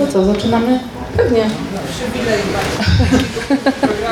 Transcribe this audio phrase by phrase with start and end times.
[0.00, 0.80] No co, zaczynamy?
[1.16, 1.44] Pewnie.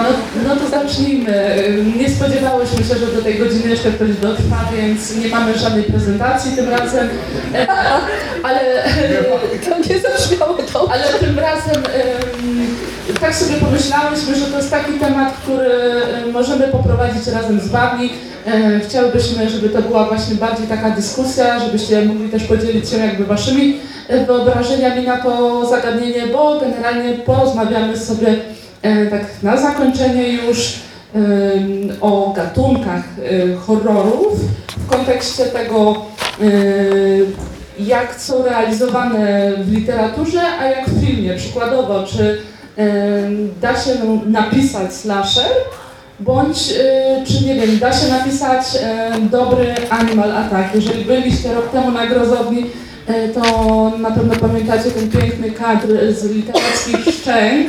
[0.03, 0.09] No,
[0.49, 1.65] no to zacznijmy.
[1.97, 6.53] Nie spodziewałyśmy się, że do tej godziny jeszcze ktoś dotrwa, więc nie mamy żadnej prezentacji
[6.57, 7.09] tym razem.
[8.43, 8.61] Ale,
[9.65, 10.79] To nie zabrzmiało dobrze.
[10.93, 12.38] ale tym razem em,
[13.21, 18.11] tak sobie pomyślałyśmy, że to jest taki temat, który em, możemy poprowadzić razem z Wami.
[18.47, 23.25] E, Chciałybyśmy, żeby to była właśnie bardziej taka dyskusja, żebyście mogli też podzielić się jakby
[23.25, 28.37] Waszymi e, wyobrażeniami na to zagadnienie, bo generalnie porozmawiamy sobie
[29.11, 30.75] tak na zakończenie już
[32.01, 33.03] o gatunkach
[33.67, 35.95] horrorów w kontekście tego,
[37.79, 41.35] jak są realizowane w literaturze, a jak w filmie.
[41.35, 42.39] Przykładowo, czy
[43.61, 43.91] da się
[44.27, 45.51] napisać slasher,
[46.21, 48.65] bądź e, czy nie wiem, da się napisać
[49.31, 50.75] dobry Animal Attack.
[50.75, 52.67] Jeżeli byliście rok temu na Grozowni,
[53.07, 53.43] e, to
[53.99, 57.69] na pewno pamiętacie ten piękny kadr z literackich szczęk,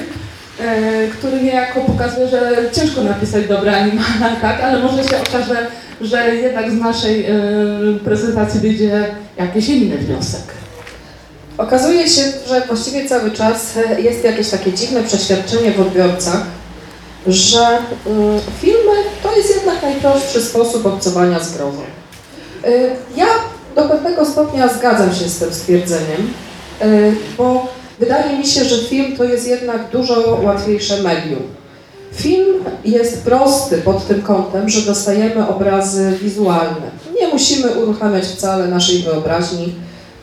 [0.59, 5.67] e, który niejako pokazuje, że ciężko napisać dobry Animal Attack, ale może się okaże,
[6.01, 7.25] że jednak z naszej
[8.03, 9.05] prezentacji wyjdzie
[9.37, 10.68] jakiś inny wniosek.
[11.59, 16.41] Okazuje się, że właściwie cały czas e, jest jakieś takie dziwne przeświadczenie w odbiorcach,
[17.27, 17.59] że
[18.07, 18.91] mm, filmy
[19.23, 21.81] to jest jednak najprostszy sposób obcowania z grozą.
[22.65, 23.25] Y, Ja
[23.75, 26.33] do pewnego stopnia zgadzam się z tym stwierdzeniem,
[26.81, 27.67] y, bo
[27.99, 31.41] wydaje mi się, że film to jest jednak dużo łatwiejsze medium.
[32.13, 36.91] Film jest prosty pod tym kątem, że dostajemy obrazy wizualne.
[37.21, 39.75] Nie musimy uruchamiać wcale naszej wyobraźni.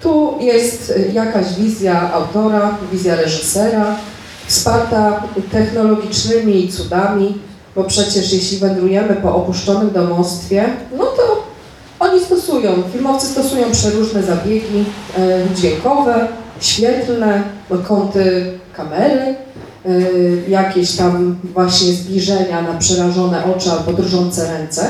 [0.03, 3.97] Tu jest jakaś wizja autora, wizja reżysera,
[4.47, 7.39] wsparta technologicznymi cudami,
[7.77, 10.65] bo przecież jeśli wędrujemy po opuszczonym domostwie,
[10.99, 11.47] no to
[12.01, 14.85] oni stosują, filmowcy stosują przeróżne zabiegi
[15.19, 16.29] e, dźwiękowe,
[16.61, 19.35] świetlne, no, kąty kamery, e,
[20.49, 24.89] jakieś tam właśnie zbliżenia na przerażone oczy albo drżące ręce.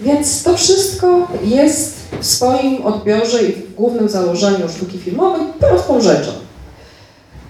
[0.00, 6.30] Więc to wszystko jest w swoim odbiorze i w głównym założeniu sztuki filmowej prostą rzeczą.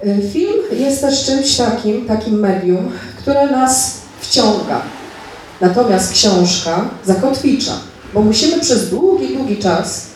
[0.04, 4.82] Y, Film jest też czymś takim, takim medium, które nas wciąga.
[5.60, 7.72] Natomiast książka zakotwicza,
[8.14, 10.06] bo musimy przez długi, długi czas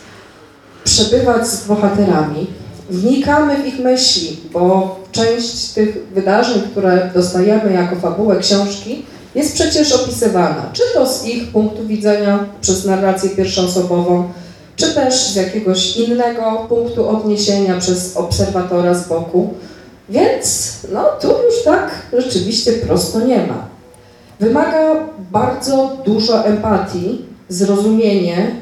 [0.84, 2.47] przebywać z bohaterami,
[2.91, 9.05] wnikamy w ich myśli, bo część tych wydarzeń, które dostajemy jako fabułę książki,
[9.35, 14.29] jest przecież opisywana, czy to z ich punktu widzenia przez narrację pierwszoosobową,
[14.77, 19.55] czy też z jakiegoś innego punktu odniesienia przez obserwatora z boku.
[20.09, 23.69] Więc no tu już tak rzeczywiście prosto nie ma.
[24.41, 28.57] Wymaga bardzo dużo empatii, zrozumienie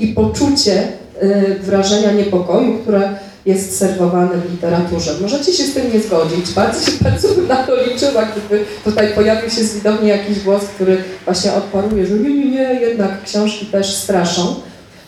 [0.00, 0.88] i poczucie
[1.22, 3.10] y, wrażenia niepokoju, które
[3.46, 5.10] jest serwowane w literaturze.
[5.22, 6.52] Możecie się z tym nie zgodzić.
[6.52, 10.98] Bardzo bardzo bym na to liczyła, gdyby tutaj pojawił się z widowni jakiś głos, który
[11.24, 14.54] właśnie odparuje, że nie, nie, nie, jednak książki też straszą.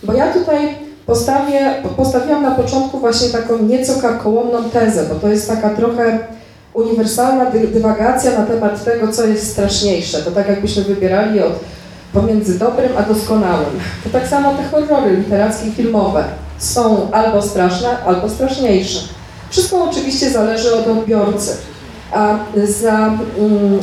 [0.02, 0.68] Bo ja tutaj
[1.06, 6.18] postawię, postawiłam na początku właśnie taką nieco karkołomną tezę, bo to jest taka trochę
[6.74, 10.18] uniwersalna dy- dywagacja na temat tego, co jest straszniejsze.
[10.22, 11.52] To tak jakbyśmy wybierali od
[12.12, 13.70] pomiędzy dobrym a doskonałym.
[14.04, 16.24] To tak samo te horrory literackie i filmowe
[16.58, 19.00] są albo straszne, albo straszniejsze.
[19.50, 21.56] Wszystko oczywiście zależy od odbiorcy.
[22.12, 23.80] A za mm,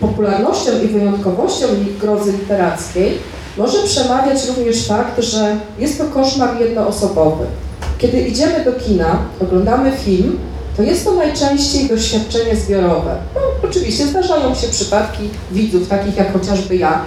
[0.00, 1.66] popularnością i wyjątkowością
[2.00, 3.18] grozy literackiej
[3.58, 7.46] może przemawiać również fakt, że jest to koszmar jednoosobowy.
[7.98, 10.38] Kiedy idziemy do kina, oglądamy film,
[10.76, 13.16] to jest to najczęściej doświadczenie zbiorowe.
[13.34, 17.04] No, oczywiście zdarzają się przypadki widzów, takich jak chociażby ja,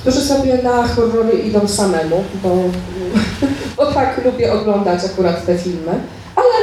[0.00, 2.56] którzy sobie na horrory idą samemu, bo,
[3.76, 6.00] bo tak lubię oglądać akurat te filmy,
[6.36, 6.54] ale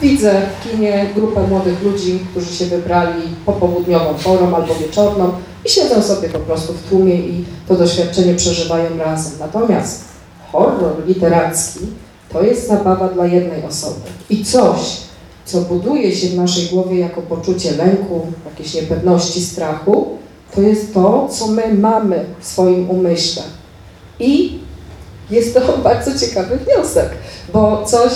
[0.00, 5.32] widzę w kinie grupę młodych ludzi, którzy się wybrali popołudniową porą albo wieczorną
[5.64, 9.32] i siedzą sobie po prostu w tłumie i to doświadczenie przeżywają razem.
[9.40, 10.04] Natomiast
[10.52, 11.80] horror literacki
[12.32, 14.00] to jest zabawa dla jednej osoby
[14.30, 14.96] i coś,
[15.44, 20.18] co buduje się w naszej głowie jako poczucie lęku, jakiejś niepewności, strachu,
[20.54, 23.42] to jest to, co my mamy w swoim umyśle.
[24.20, 24.58] I
[25.32, 27.08] jest to bardzo ciekawy wniosek,
[27.52, 28.12] bo coś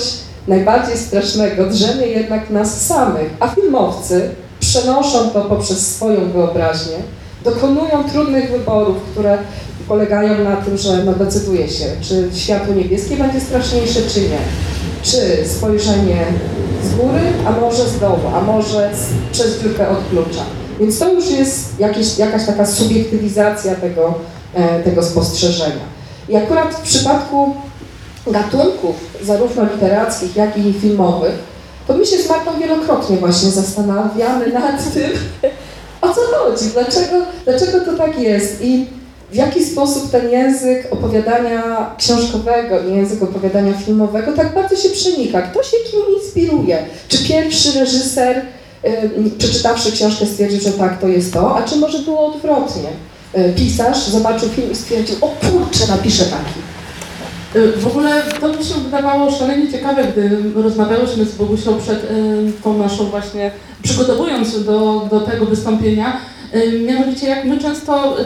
[0.48, 4.30] najbardziej strasznego drzemie jednak nas samych, a filmowcy
[4.60, 6.96] przenoszą to poprzez swoją wyobraźnię,
[7.44, 9.38] dokonują trudnych wyborów, które
[9.88, 14.38] polegają na tym, że no decyduje się, czy światło niebieskie będzie straszniejsze, czy nie.
[15.02, 16.24] Czy spojrzenie
[16.84, 20.42] z góry, a może z dołu, a może z, przez dziurkę od klucza.
[20.80, 24.14] Więc to już jest jakieś, jakaś taka subiektywizacja tego,
[24.54, 25.95] e, tego spostrzeżenia.
[26.28, 27.54] I akurat w przypadku
[28.26, 31.34] gatunków, zarówno literackich, jak i filmowych,
[31.86, 35.10] to my się z Martą wielokrotnie właśnie zastanawiamy nad tym,
[36.00, 38.86] o co chodzi, dlaczego, dlaczego to tak jest i
[39.32, 45.42] w jaki sposób ten język opowiadania książkowego i język opowiadania filmowego tak bardzo się przenika.
[45.42, 46.78] Kto się kim inspiruje?
[47.08, 48.42] Czy pierwszy reżyser,
[49.38, 52.88] przeczytawszy książkę, stwierdził, że tak, to jest to, a czy może było odwrotnie?
[53.38, 55.28] Y, Pisarz zobaczył film i stwierdził, o
[55.78, 56.60] kurczę, napiszę taki.
[57.56, 62.52] Y, W ogóle to mi się wydawało szalenie ciekawe, gdy rozmawiałyśmy z Bogusią przed y,
[62.64, 63.50] tą naszą właśnie,
[63.82, 66.16] przygotowując się do, do tego wystąpienia,
[66.54, 68.16] y, mianowicie jak my często,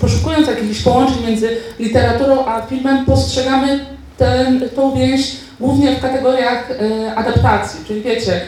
[0.00, 3.80] poszukując jakichś połączeń między literaturą a filmem, postrzegamy
[4.18, 6.68] ten, tą więź głównie w kategoriach
[7.16, 8.40] adaptacji, czyli wiecie,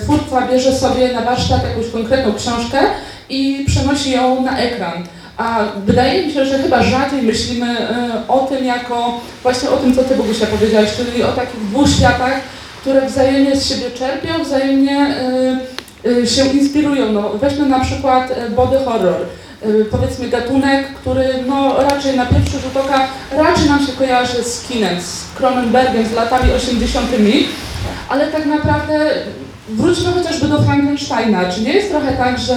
[0.00, 2.78] twórca bierze sobie na warsztat jakąś konkretną książkę
[3.28, 5.04] i przenosi ją na ekran.
[5.42, 7.86] A wydaje mi się, że chyba rzadziej myślimy y,
[8.28, 12.40] o tym jako właśnie o tym, co Ty Bogusia powiedziałaś, czyli o takich dwóch światach,
[12.80, 15.16] które wzajemnie z siebie czerpią, wzajemnie
[16.04, 17.12] y, y, się inspirują.
[17.12, 19.16] No, weźmy na przykład body horror.
[19.90, 23.06] Powiedzmy gatunek, który no, raczej na pierwszy rzut oka
[23.36, 27.06] raczej nam się kojarzy z kinem, z Cronenbergiem, z latami 80
[28.08, 29.10] ale tak naprawdę
[29.68, 31.52] wróćmy chociażby do Frankensteina.
[31.52, 32.56] Czy nie jest trochę tak, że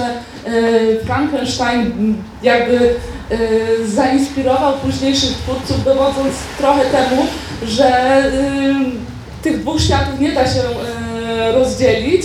[0.52, 2.94] y, Frankenstein jakby
[3.32, 7.26] y, zainspirował późniejszych twórców, dowodząc trochę temu,
[7.66, 10.60] że y, tych dwóch światów nie da się
[11.54, 12.24] rozdzielić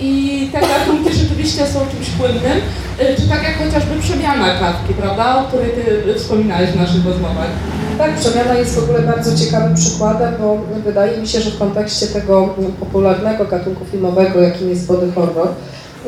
[0.00, 2.58] i te gatunki rzeczywiście są czymś płynnym,
[3.00, 7.50] y, czy tak jak chociażby przemiana klatki, prawda, o której Ty wspominałeś w naszych rozmowach.
[7.98, 12.06] Tak, przemiana jest w ogóle bardzo ciekawym przykładem, bo wydaje mi się, że w kontekście
[12.06, 15.48] tego mm, popularnego gatunku filmowego, jakim jest body horror,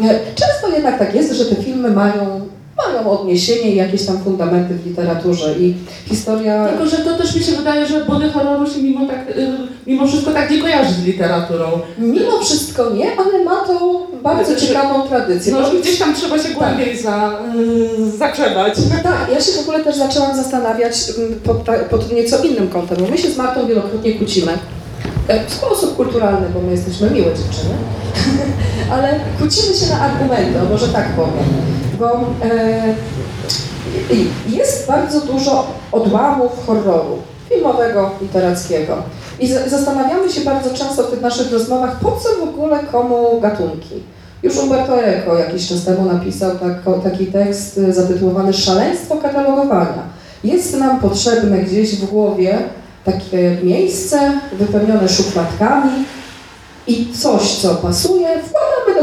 [0.03, 2.41] e, często jednak tak jest, że te filmy mają,
[2.87, 5.75] mają odniesienie i jakieś tam fundamenty w literaturze i
[6.09, 6.69] historia...
[6.69, 9.49] Tylko, że to też mi się wydaje, że body horroru się mimo, tak, y,
[9.87, 11.67] mimo wszystko tak nie kojarzy z literaturą.
[11.99, 15.53] Mimo wszystko nie, ale ma to bardzo Znaczy, ciekawą tradycję.
[15.53, 17.39] No, gdzieś tam trzeba się głębiej za,
[18.07, 18.75] y, zakrzebać.
[19.03, 22.97] Tak, ja się w ogóle też zaczęłam zastanawiać mm, pod, ta- pod nieco innym kątem,
[23.01, 24.53] bo my się z Martą wielokrotnie kłócimy.
[25.29, 27.75] E, W sposób kulturalny, bo my jesteśmy miłe dziewczyny,
[28.93, 31.45] ale kłócimy się na argumenty, może tak powiem,
[32.01, 32.07] bo
[32.45, 32.95] e,
[34.49, 37.17] jest bardzo dużo odłamów horroru
[37.49, 38.97] filmowego, literackiego.
[39.41, 43.41] I za- zastanawiamy się bardzo często w tych naszych rozmowach, po co w ogóle komu
[43.41, 44.03] gatunki.
[44.43, 46.51] Już Umberto Eco jakiś czas temu napisał
[47.05, 50.03] taki tekst y, zatytułowany Szaleństwo katalogowania.
[50.45, 52.59] Jest nam potrzebne gdzieś w głowie
[53.05, 55.91] takie miejsce wypełnione szufladkami
[56.87, 58.29] i coś, co pasuje,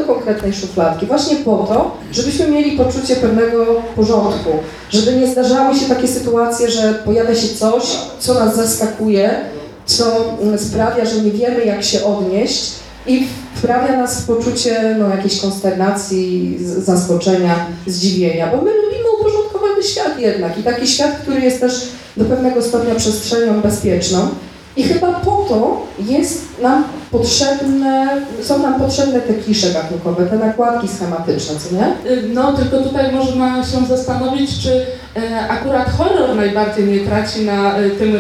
[0.08, 1.06] konkretnej szufladki.
[1.06, 3.66] Właśnie po to, żebyśmy mieli poczucie pewnego
[3.96, 4.50] porządku,
[4.90, 7.84] żeby nie zdarzały się takie sytuacje, że pojawia się coś,
[8.20, 9.42] co nas zaskakuje,
[9.86, 10.06] co
[10.42, 12.72] mm, sprawia, że nie wiemy, jak się odnieść
[13.08, 20.20] i wprawia nas w poczucie no, jakiejś konsternacji, zaskoczenia, zdziwienia, bo my lubimy uporządkowany świat
[20.20, 21.88] jednak i taki świat, który jest też
[22.18, 24.30] do pewnego stopnia przestrzenią bezpieczną.
[24.78, 30.88] I chyba po to jest nam potrzebne, są nam potrzebne te klisze gatunkowe, te nakładki
[30.88, 32.12] schematyczne, co nie?
[32.12, 34.86] Y, No, tylko tutaj można się zastanowić, czy
[35.16, 38.20] e, akurat horror najbardziej nie traci na e, tym,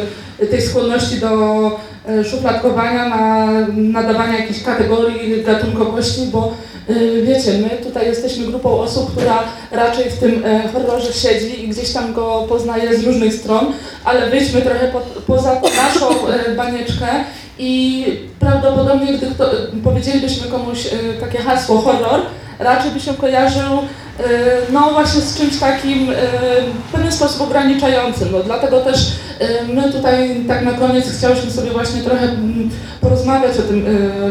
[0.52, 1.32] tej skłonności do
[2.08, 6.52] e, szufladkowania, na nadawania jakichś kategorii, gatunkowości, bo e,
[7.24, 11.94] wiecie, my tutaj jesteśmy grupą osób, która raczej w tym e, horrorze siedzi i gdzieś
[11.94, 17.08] tam go poznaje z różnych stron, ale wyjdźmy trochę po, poza naszą e, banieczkę
[17.60, 18.06] i
[18.40, 19.46] prawdopodobnie, gdy kto,
[19.84, 20.90] powiedzielibyśmy komuś e,
[21.20, 22.22] takie hasło horror,
[22.60, 23.80] raczej by się kojarzył
[24.72, 26.14] no właśnie z czymś takim e,
[26.90, 28.30] w pewien sposób ograniczającym.
[28.32, 32.70] No, dlatego też e, my tutaj tak na koniec chciałyśmy sobie właśnie trochę mm,
[33.02, 33.86] porozmawiać o tym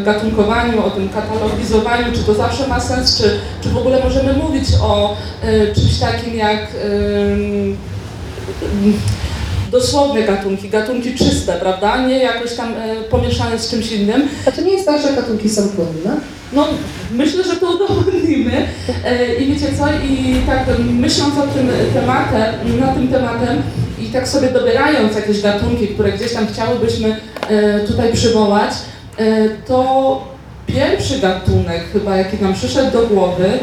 [0.04, 4.68] gatunkowaniu, o tym katalogizowaniu, czy to zawsze ma sens, czy, czy w ogóle możemy mówić
[4.82, 5.16] o
[5.74, 6.66] czymś takim jak
[9.70, 12.06] dosłowne gatunki, gatunki czyste, prawda?
[12.06, 14.28] Nie jakoś tam e, pomieszane z czymś innym.
[14.46, 16.20] A to nie jest tak, że gatunki są płynne?
[16.52, 16.68] No,
[17.12, 18.66] myślę, że to udowodnimy.
[19.04, 23.62] E, I wiecie co, i tak myśląc o tym tematem, na tym tematem
[23.98, 27.16] i tak sobie dobierając jakieś gatunki, które gdzieś tam chciałybyśmy
[27.48, 28.70] e, tutaj przywołać,
[29.18, 30.24] e, to
[30.66, 33.58] pierwszy gatunek chyba, jaki nam przyszedł do głowy,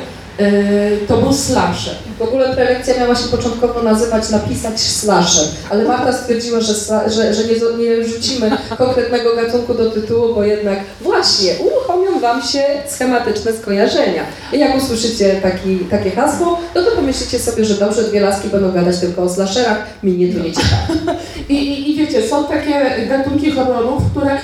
[1.08, 1.96] to był slasher.
[2.20, 6.74] W ogóle prelekcja miała się początkowo nazywać napisać slasher, ale Marta stwierdziła, że,
[7.10, 12.64] że, że nie, nie rzucimy konkretnego gatunku do tytułu, bo jednak właśnie uruchomią Wam się
[12.88, 14.24] schematyczne skojarzenia.
[14.54, 18.72] I jak usłyszycie taki, takie hasło, no to pomyślicie sobie, że dobrze, dwie laski będą
[18.72, 21.20] gadać tylko o slasherach, mnie to nie ciekawi.
[21.50, 24.40] I, i, I wiecie, są takie gatunki horrorów, które y,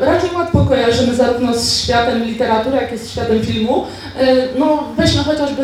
[0.00, 3.84] raczej łatwo kojarzymy zarówno z światem literatury, jak i z światem filmu.
[4.22, 4.26] Y,
[4.58, 5.62] no weźmy chociażby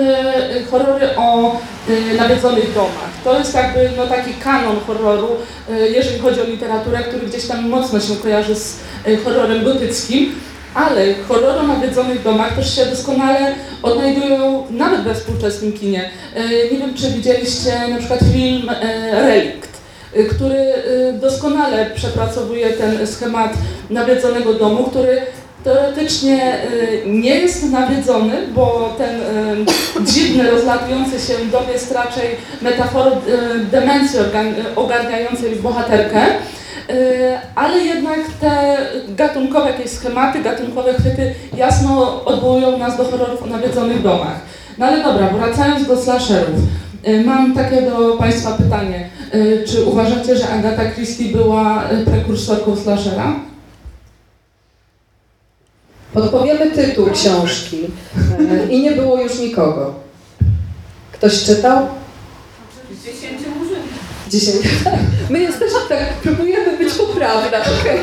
[0.57, 1.57] y, horrory o
[1.89, 3.11] y, nawiedzonych domach.
[3.25, 5.29] To jest jakby no, taki kanon horroru,
[5.71, 10.35] y, jeżeli chodzi o literaturę, który gdzieś tam mocno się kojarzy z y, horrorem gotyckim.
[10.75, 16.11] Ale horrory o nawiedzonych domach też się doskonale odnajdują nawet we współczesnym kinie.
[16.37, 18.75] Y, Nie wiem, czy widzieliście na przykład film y,
[19.13, 19.72] Relikt
[20.31, 23.53] który y, doskonale przepracowuje ten schemat
[23.91, 25.21] nawiedzonego domu, który
[25.65, 32.29] teoretycznie y, nie jest nawiedzony, bo ten y, dziwny, rozlatujący się dom jest raczej
[32.63, 33.19] metaforą y,
[33.71, 34.19] demencji
[34.77, 36.27] ogarniającej bohaterkę.
[36.91, 38.77] Y, Ale jednak te
[39.09, 44.41] gatunkowe jakieś schematy, gatunkowe chwyty jasno odwołują nas do horrorów o nawiedzonych domach.
[44.79, 46.57] No ale dobra, wracając do slasherów.
[47.09, 49.09] Y, Mam takie do Państwa pytanie.
[49.35, 53.35] Y, Czy uważacie, że Agata Christie była y, prekursorką slashera?
[56.13, 57.79] Podpowiemy tytuł książki
[58.69, 59.95] e, i nie było już nikogo.
[61.13, 61.89] Ktoś czytał?
[63.05, 63.89] Dziesięciu murzynów.
[64.29, 64.63] Dziesięć.
[65.31, 68.01] My jesteśmy tak, próbujemy być poprawne, okej.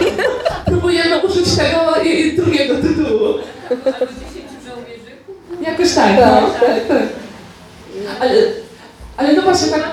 [0.65, 3.33] Próbujemy użyć tego i, i drugiego tytułu.
[3.69, 5.35] Albo dziesięciu żołnierzyków.
[5.61, 6.49] Jakoś tak, Tak, no.
[6.67, 7.03] tak, tak.
[8.19, 8.33] Ale,
[9.17, 9.83] ale no właśnie tak,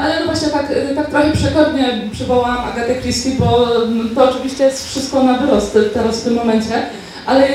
[0.00, 4.64] ale no właśnie tak, e, tak trochę przekornie przywołałam Agatę Christie, bo mm, to oczywiście
[4.64, 6.82] jest wszystko na wyrost teraz w tym momencie,
[7.26, 7.48] ale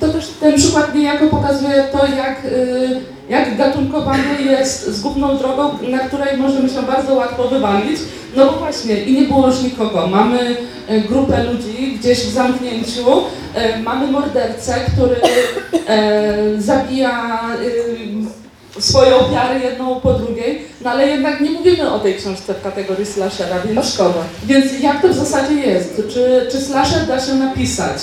[0.00, 5.98] to też ten przykład niejako pokazuje to, jak, y, jak gatunkowanie jest zgubną drogą, na
[5.98, 8.00] której możemy się bardzo łatwo wywalić.
[8.36, 10.06] No bo właśnie, i nie było już nikogo.
[10.06, 10.56] Mamy
[10.88, 13.22] e, grupę ludzi gdzieś w zamknięciu,
[13.54, 15.16] e, mamy mordercę, który
[15.88, 17.40] e, zabija
[18.78, 23.06] swoje ofiary jedną po drugiej, no ale jednak nie mówimy o tej książce w kategorii
[23.06, 24.20] slashera, więc szkoda.
[24.44, 26.02] więc jak to w zasadzie jest?
[26.12, 27.98] Czy, czy slasher da się napisać?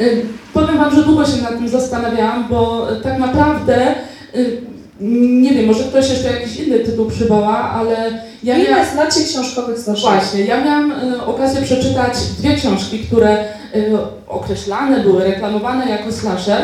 [0.00, 0.22] Y,
[0.54, 3.94] Powiem Wam, że długo się nad tym zastanawiałam, bo tak naprawdę,
[4.36, 4.60] y,
[5.00, 8.72] nie wiem, może ktoś jeszcze jakiś inny tytuł przywoła, ale ja miałam...
[8.72, 10.14] Ile znacie książkowych slasherów?
[10.14, 13.44] Właśnie, ja miałam y, okazję przeczytać dwie książki, które
[13.76, 13.96] y,
[14.28, 16.62] określane były, reklamowane jako slasher,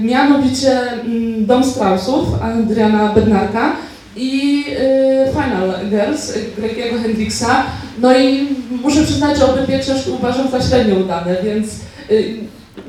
[0.00, 3.72] mianowicie mm, Dom Straussów Adriana Bednarka
[4.16, 7.64] i y, Final Girls Gregiego Hendrixa.
[7.98, 8.48] No i
[8.82, 11.68] muszę przyznać, że obydwie książki uważam za średnio udane, więc
[12.10, 12.34] y,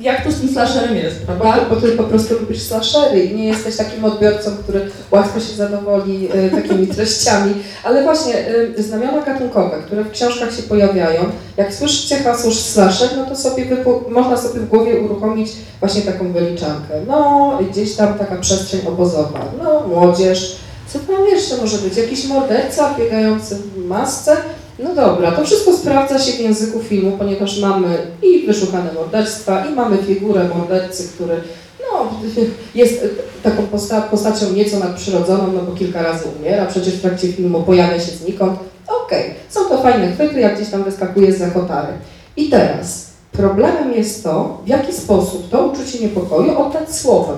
[0.01, 1.65] jak to z tym slasherem jest, prawda?
[1.70, 6.29] Bo, ty po prostu lubisz slashery i nie jesteś takim odbiorcą, który łatwo się zadowoli
[6.34, 7.53] e, takimi treściami.
[7.84, 8.34] Ale właśnie
[8.77, 11.22] e, znamiona gatunkowe, które w książkach się pojawiają,
[11.58, 13.65] jak słyszycie hasło slasher, no to sobie
[14.10, 16.94] można sobie w głowie uruchomić właśnie taką wyliczankę.
[17.08, 20.58] No, gdzieś tam taka przestrzeń obozowa, no, młodzież,
[20.94, 21.98] co tam jeszcze może być?
[21.98, 24.38] Jakiś morderca biegający w masce?
[24.79, 29.74] No dobra, to wszystko sprawdza się w języku filmu, ponieważ mamy i wyszukane morderstwa, i
[29.74, 31.41] mamy figurę mordercy, który
[31.81, 32.10] no,
[32.75, 33.05] jest
[33.43, 38.00] taką posta- postacią nieco nadprzyrodzoną, no bo kilka razy umiera, przecież w trakcie filmu pojawia
[38.00, 38.60] się znikąd.
[39.05, 41.93] Okej, są to fajne chwyty, jak gdzieś tam wyskakuje z zakotary.
[42.38, 47.38] I teraz problemem jest to, w jaki sposób to uczucie niepokoju oddać słowem.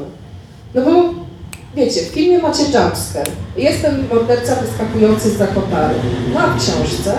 [0.75, 1.13] No bo
[1.75, 5.95] wiecie, w filmie macie jumpscare, jest ten morderca wyskakujący z zakotary.
[6.33, 7.13] No a w książce,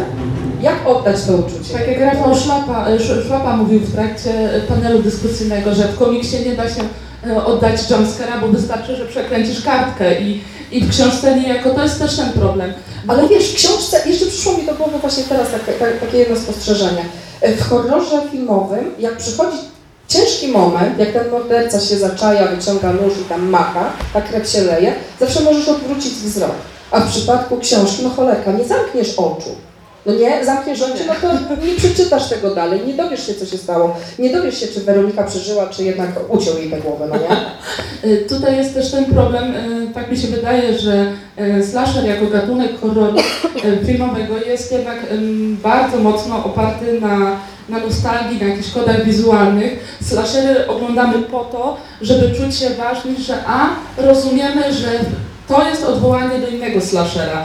[0.62, 1.72] jak oddać to uczucie?
[1.74, 5.98] Tak jak Rafał Szlapa, e, Sz- Szlapa mówił w trakcie e, panelu dyskusyjnego, że w
[5.98, 6.80] komiksie nie da się
[7.26, 10.40] e, oddać jumpscare'a, bo wystarczy, że przekręcisz kartkę i,
[10.72, 12.72] i w książce niejako to jest też ten problem.
[13.08, 16.36] Ale wiesz, w książce, jeszcze przyszło mi do głowy właśnie teraz takie, tak- takie jedno
[16.36, 17.04] spostrzeżenie.
[17.42, 19.56] W horrorze filmowym, jak przychodzi
[20.10, 24.62] ciężki moment, jak ten morderca się zaczaja, wyciąga nóż i tam macha, ta krew się
[24.62, 26.54] leje, zawsze możesz odwrócić wzrok.
[26.90, 29.50] A w przypadku książki, no cholerka, nie zamkniesz oczu.
[30.06, 31.14] No nie, zamkniesz oczy, no
[31.56, 33.96] to nie przeczytasz tego dalej, nie dowiesz się, co się stało.
[34.18, 38.10] Nie dowiesz się, czy Weronika przeżyła, czy jednak uciął jej tę głowę, no nie?
[38.10, 41.12] Y, Tutaj jest też ten problem, y, tak mi się wydaje, że
[41.58, 43.18] y, slasher jako gatunek horroru
[43.86, 44.98] filmowego jest jednak
[45.62, 47.36] bardzo mocno oparty na,
[47.70, 49.98] na nostalgii, na jakichś kodach wizualnych.
[50.02, 54.88] Slashery oglądamy po to, żeby czuć się ważni, że a, rozumiemy, że
[55.48, 57.44] to jest odwołanie do innego slashera.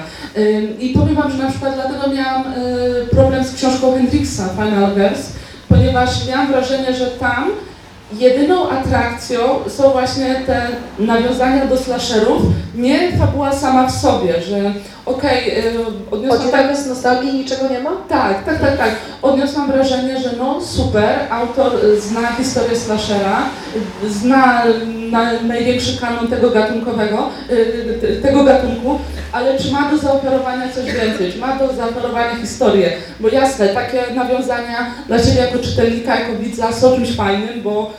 [0.80, 5.30] I powiem Wam, że na przykład dlatego miałam y, problem z książką Hendrixa, Final Girls,
[5.70, 7.52] ponieważ miałam wrażenie, że tam
[8.14, 10.68] jedyną atrakcją są właśnie te
[11.00, 12.42] nawiązania do slasherów,
[12.76, 14.74] nie fabuła sama w sobie, że
[15.06, 17.92] okej, okay, odniosłam tak, z nostalgii niczego nie ma?
[18.10, 18.90] tak, tak, tak, tak.
[19.22, 23.44] Odniosłam wrażenie, że no super, autor y, zna historię slashera,
[24.04, 24.64] y, zna
[25.12, 29.00] na, największy kanon tego gatunkowego, y, t- tego gatunku,
[29.32, 32.92] ale czy ma do zaoferowania coś więcej, czy ma do zaoferowania historię?
[33.20, 37.92] Bo jasne, takie nawiązania dla Ciebie jako czytelnika, jako widza są czymś fajnym, bo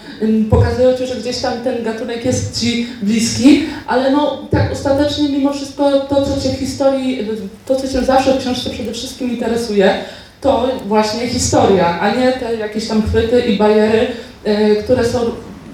[0.51, 5.53] pokazują Ci, że gdzieś tam ten gatunek jest Ci bliski, ale no tak ostatecznie mimo
[5.53, 7.29] wszystko to, co Cię w historii,
[7.67, 9.95] to, co Cię zawsze w książce przede wszystkim interesuje,
[10.41, 14.07] to właśnie historia, a nie te jakieś tam chwyty i bariery,
[14.47, 15.19] y, które są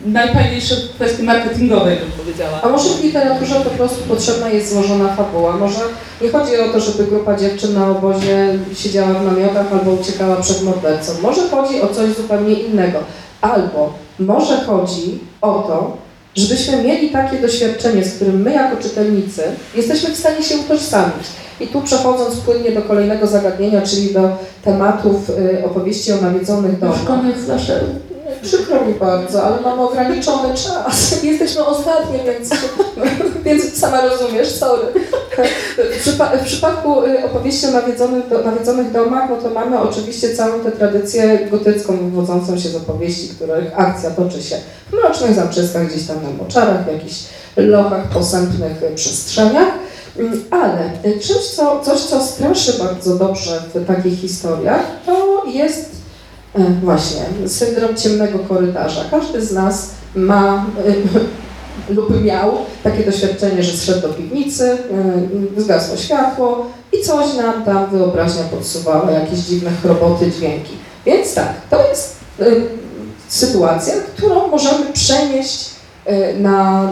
[0.06, 2.62] najfajniejsze w kwestii marketingowej, bym powiedziała.
[2.62, 5.56] A może w literaturze po prostu potrzebna jest złożona fabuła?
[5.56, 5.80] Może
[6.22, 10.62] nie chodzi o to, żeby grupa dziewczyn na obozie siedziała w namiotach albo uciekała przed
[10.62, 11.12] mordercą.
[11.22, 12.98] Może chodzi o coś zupełnie innego.
[13.40, 15.96] Albo może chodzi o to,
[16.34, 19.42] żebyśmy mieli takie doświadczenie, z którym my jako czytelnicy
[19.74, 21.26] jesteśmy w stanie się utożsamić.
[21.60, 26.98] I tu przechodząc płynnie do kolejnego zagadnienia, czyli do tematów y, opowieści o nawiedzonych domach.
[26.98, 27.86] Już koniec slasheru.
[28.42, 31.12] Przykro mi bardzo, ale mamy ograniczony czas.
[31.22, 32.50] Jesteśmy ostatni, więc,
[33.44, 34.82] więc sama rozumiesz, sorry.
[35.76, 40.34] W, przypa- w przypadku y, opowieści o nawiedzonych, do, nawiedzonych domach, no to mamy oczywiście
[40.36, 44.56] całą tę tradycję gotycką wywodzącą się z opowieści, których akcja toczy się
[44.90, 47.24] w mrocznych zamczyskach, gdzieś tam na moczarach, w jakichś
[47.56, 49.68] lochach, posępnych przestrzeniach.
[50.18, 56.01] Mm, Ale y, czymś, co, coś, co straszy bardzo dobrze w takich historiach, to jest
[56.82, 59.04] Właśnie, syndrom ciemnego korytarza.
[59.10, 60.66] Każdy z nas ma
[61.88, 64.78] e, lub miał takie doświadczenie, że zszedł do piwnicy,
[65.56, 70.72] e, zgasło światło i coś nam tam wyobraźnia podsuwała, jakieś dziwne chroboty, dźwięki.
[71.06, 72.44] Więc tak, to jest e,
[73.28, 75.70] sytuacja, którą możemy przenieść
[76.04, 76.88] e, na,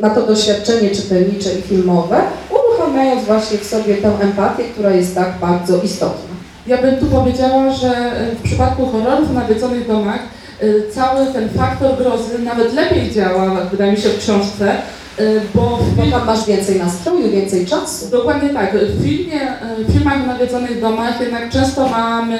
[0.00, 5.38] na to doświadczenie czytelnicze i filmowe, uruchamiając właśnie w sobie tę empatię, która jest tak
[5.40, 6.31] bardzo istotna.
[6.66, 7.88] Ja bym tu powiedziała, że
[8.32, 10.20] y, w przypadku horrorów w nawiedzonych domach
[10.62, 14.76] y, cały ten faktor grozy nawet lepiej działa, wydaje mi się, w książce,
[15.20, 18.10] y, bo w Bo tam masz więcej nastroju, więcej czasu.
[18.10, 19.40] dokładnie tak, w filmie,
[19.78, 22.38] w filmach o nawiedzonych domach jednak często mamy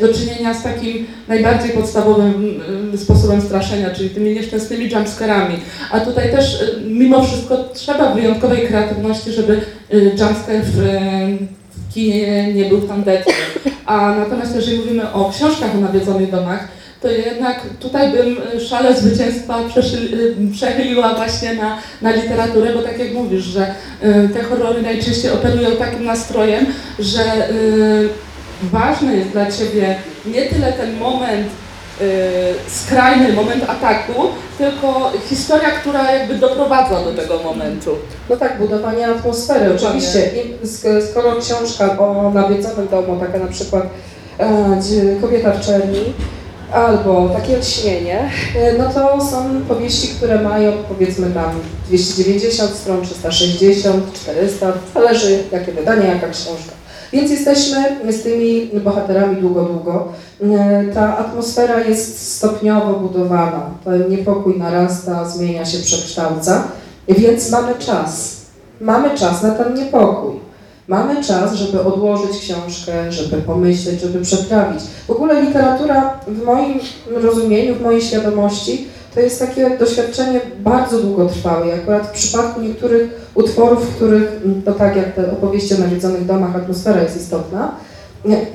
[0.00, 2.60] do czynienia z takim najbardziej podstawowym
[2.96, 5.54] sposobem straszenia, czyli tymi nieszczęsnymi jumpscarami.
[5.90, 9.60] A tutaj też mimo wszystko trzeba wyjątkowej kreatywności, żeby
[9.92, 10.78] jumpscare w,
[11.98, 13.32] w kinie nie był tandetny.
[13.86, 16.68] A natomiast jeżeli mówimy o książkach o nawiedzonych domach,
[17.02, 22.98] to jednak tutaj bym y, szale zwycięstwa y, przechyliła właśnie na, na literaturę, bo tak
[22.98, 26.66] jak mówisz, że y, te horrory najczęściej operują takim nastrojem,
[26.98, 27.48] że
[28.62, 31.48] ważny jest dla Ciebie nie tyle ten moment,
[32.68, 34.12] skrajny moment ataku,
[34.58, 37.90] tylko historia, która jakby doprowadza do tego momentu.
[38.30, 40.30] No tak, budowanie atmosfery, oczywiście.
[40.36, 40.66] I
[41.10, 43.86] skoro książka o nawiedzonym domu, taka na przykład
[44.38, 44.80] e,
[45.20, 46.00] Kobieta w czerni,
[46.72, 54.12] albo takie lśnienie, e, no to są powieści, które mają powiedzmy tam 290 stron, 360,
[54.14, 56.77] 400, zależy jakie wydanie, jaka książka.
[57.12, 60.08] Więc jesteśmy z tymi bohaterami długo, długo.
[60.42, 63.70] E, Ta atmosfera jest stopniowo budowana.
[63.84, 66.64] Ten niepokój narasta, zmienia się, przekształca.
[67.08, 68.36] Więc mamy czas.
[68.80, 70.40] Mamy czas na ten niepokój.
[70.88, 74.82] Mamy czas, żeby odłożyć książkę, żeby pomyśleć, żeby przetrawić.
[75.06, 76.78] W ogóle literatura w moim
[77.10, 81.74] rozumieniu, w mojej świadomości, to jest takie doświadczenie bardzo długotrwałe.
[81.74, 86.26] Akurat w przypadku niektórych utworów, w których, mm, to tak jak te opowieści o nawiedzonych
[86.26, 87.74] domach, atmosfera jest istotna,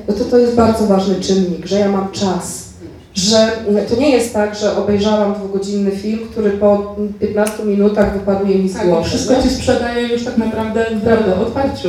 [0.07, 2.63] no to to jest bardzo ważny czynnik, że ja mam czas.
[3.13, 8.13] Że mm, to nie jest tak, że obejrzałam dwugodzinny film, który po mm, 15 minutach
[8.13, 9.09] wypaduje mi z Tak, głowy.
[9.09, 9.43] wszystko nie?
[9.43, 10.85] Ci sprzedaje już tak naprawdę
[11.37, 11.87] w otwarciu.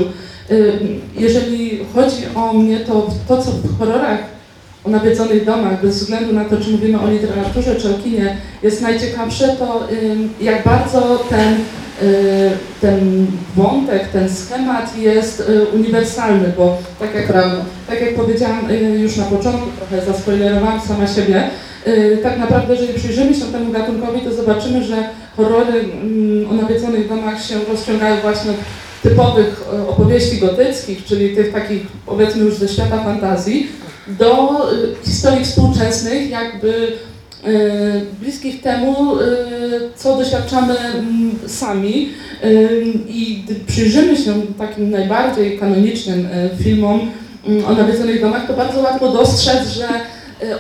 [0.50, 0.72] Y,
[1.16, 4.33] Jeżeli chodzi o mnie, to to, co w horrorach
[4.84, 8.82] o nawiedzonych domach, bez względu na to, czy mówimy o literaturze, czy o kinie, jest
[8.82, 9.88] najciekawsze, to
[10.40, 17.56] jak bardzo ten, y, ten wątek, ten schemat jest y, uniwersalny, bo tak jak Prawda.
[17.88, 21.50] tak jak powiedziałam y, już na początku, trochę zaspoilerowałam sama siebie,
[22.22, 25.84] tak naprawdę, jeżeli przyjrzymy się temu gatunkowi, to zobaczymy, że horrory
[26.50, 28.56] o nawiedzonych domach się rozciągają właśnie od
[29.02, 33.68] typowych opowieści gotyckich, czyli tych takich powiedzmy już ze świata fantazji,
[34.06, 36.92] do y, historii współczesnych, jakby
[37.46, 39.24] y, bliskich temu, y,
[39.96, 42.08] co doświadczamy mm, sami.
[43.08, 46.28] I gdy przyjrzymy się takim najbardziej kanonicznym
[46.62, 47.10] filmom
[47.46, 49.88] mm, o nawiedzonych domach, to bardzo łatwo dostrzec, że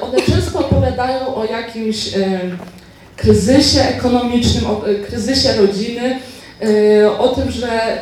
[0.00, 2.10] one często opowiadają o jakimś
[3.16, 6.18] kryzysie ekonomicznym, o kryzysie rodziny,
[7.18, 7.98] o tym, że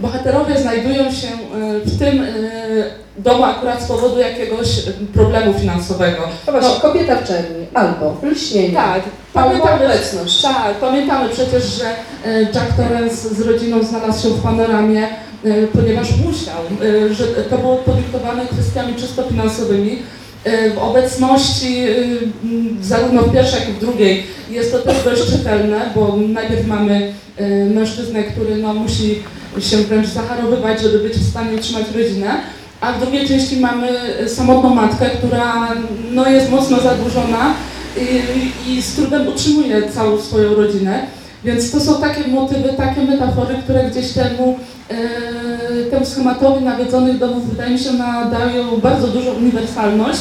[0.00, 2.84] bohaterowie znajdują się y, w tym y,
[3.18, 6.22] domu akurat z powodu jakiegoś y, problemu finansowego.
[6.46, 10.42] No właśnie, kobieta w czerni, albo lśnienie, Tak, pamiętamy, obecność.
[10.42, 11.84] tak, pamiętamy przecież, że
[12.54, 15.08] Jack Torrance z rodziną znalazł się w panoramie,
[15.72, 16.62] ponieważ musiał,
[17.10, 19.98] że to było podyktowane kwestiami czysto finansowymi.
[20.74, 21.86] W obecności
[22.80, 27.12] zarówno w pierwszej, jak i w drugiej jest to też dość czytelne, bo najpierw mamy
[27.74, 29.22] mężczyznę, który no, musi
[29.60, 32.30] się wręcz zaharowywać, żeby być w stanie utrzymać rodzinę,
[32.80, 35.68] a w drugiej części mamy e, samotną matkę, która
[36.12, 37.54] no, jest mocno zadłużona
[38.66, 41.06] i, i z trudem utrzymuje całą swoją rodzinę.
[41.44, 44.58] Więc to są takie motywy, takie metafory, które gdzieś temu,
[44.90, 50.20] e, temu schematowi nawiedzonych domów wydaje mi się nadają bardzo dużą uniwersalność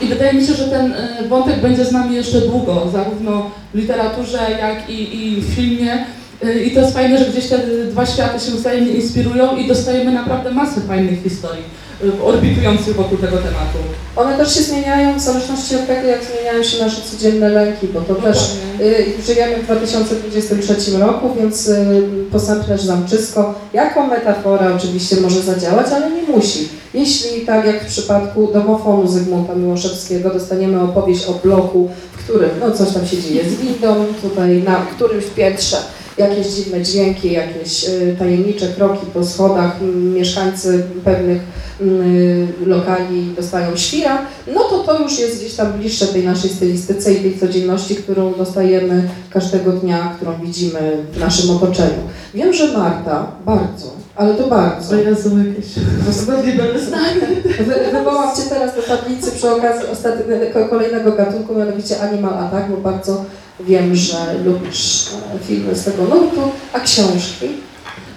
[0.00, 3.76] i wydaje mi się, że ten e, wątek będzie z nami jeszcze długo, zarówno w
[3.76, 6.04] literaturze, jak i, i w filmie.
[6.44, 7.58] E, I to jest fajne, że gdzieś te
[7.90, 11.64] dwa światy się wzajemnie inspirują i dostajemy naprawdę masę fajnych historii
[12.04, 13.78] e, orbitujących wokół tego tematu.
[14.16, 18.00] One też się zmieniają w zależności od tego, jak zmieniają się nasze codzienne lęki, bo
[18.00, 18.38] to też
[18.80, 26.10] y, żyjemy w 2023 roku, więc y, posępne zamczysko jako metafora oczywiście może zadziałać, ale
[26.10, 26.68] nie musi.
[26.94, 32.70] Jeśli tak jak w przypadku domofonu Zygmunta Miłoszewskiego dostaniemy opowieść o bloku, w którym no
[32.70, 35.76] coś tam się dzieje z windą, tutaj na którymś piętrze
[36.18, 39.76] jakieś dziwne dźwięki, jakieś y, tajemnicze kroki po schodach,
[40.14, 41.42] mieszkańcy pewnych
[41.80, 47.12] mm, lokali dostają świra, no to to już jest gdzieś tam bliższe tej naszej stylistyce
[47.12, 52.02] i tej codzienności, którą dostajemy każdego dnia, którą widzimy w naszym otoczeniu.
[52.34, 54.96] Wiem, że Marta bardzo, ale to bardzo.
[54.96, 55.66] O Jezu, jakieś
[56.10, 57.42] wstydliwe zdanie.
[57.44, 62.76] Wy, wywołam Cię teraz do tablicy przy okazji ostatniego, kolejnego gatunku, mianowicie Animal Attack, bo
[62.76, 63.24] bardzo
[63.60, 66.40] wiem, że lubisz e, filmy z tego nurtu,
[66.72, 67.46] a książki?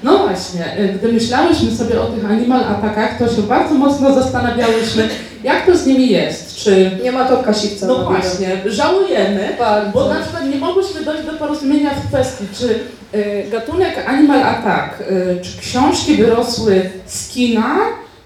[0.04, 5.10] No właśnie, y, gdy myślałyśmy sobie o tych animal atakach, to się bardzo mocno zastanawiałyśmy,
[5.44, 6.56] jak to z nimi jest.
[6.56, 7.88] Czy, Nie ma to Kasiwca.
[7.88, 9.92] no właśnie, żałujemy, Bardzo.
[9.92, 12.80] bo na przykład nie mogłyśmy dojść do porozumienia w kwestii, czy
[13.18, 17.76] y, gatunek animal attack, y, czy książki wyrosły z kina,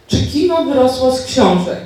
[0.07, 1.81] czy kino wyrosło z książek.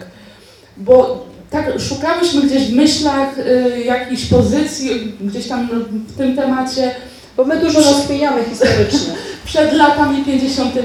[0.78, 5.70] Bo tak szukałyśmy gdzieś w myślach y, jakichś pozycji, gdzieś tam
[6.08, 6.96] w tym temacie,
[7.38, 9.14] Bo my dużo rozkminiamy historycznie.
[9.46, 10.76] przed latami 50.,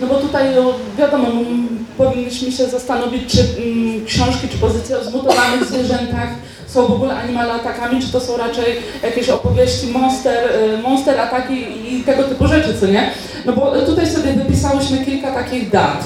[0.00, 5.04] no bo tutaj no, wiadomo, m, powinniśmy się zastanowić, czy mm, książki, czy pozycje o
[5.04, 6.28] zmutowanych zwierzętach
[6.66, 8.64] są w ogóle animal atakami, czy to są raczej
[9.02, 10.38] jakieś opowieści monster,
[10.74, 11.54] y, monster ataki
[11.88, 13.10] i tego typu rzeczy, co nie?
[13.46, 16.04] No bo tutaj sobie wypisałyśmy kilka takich dat.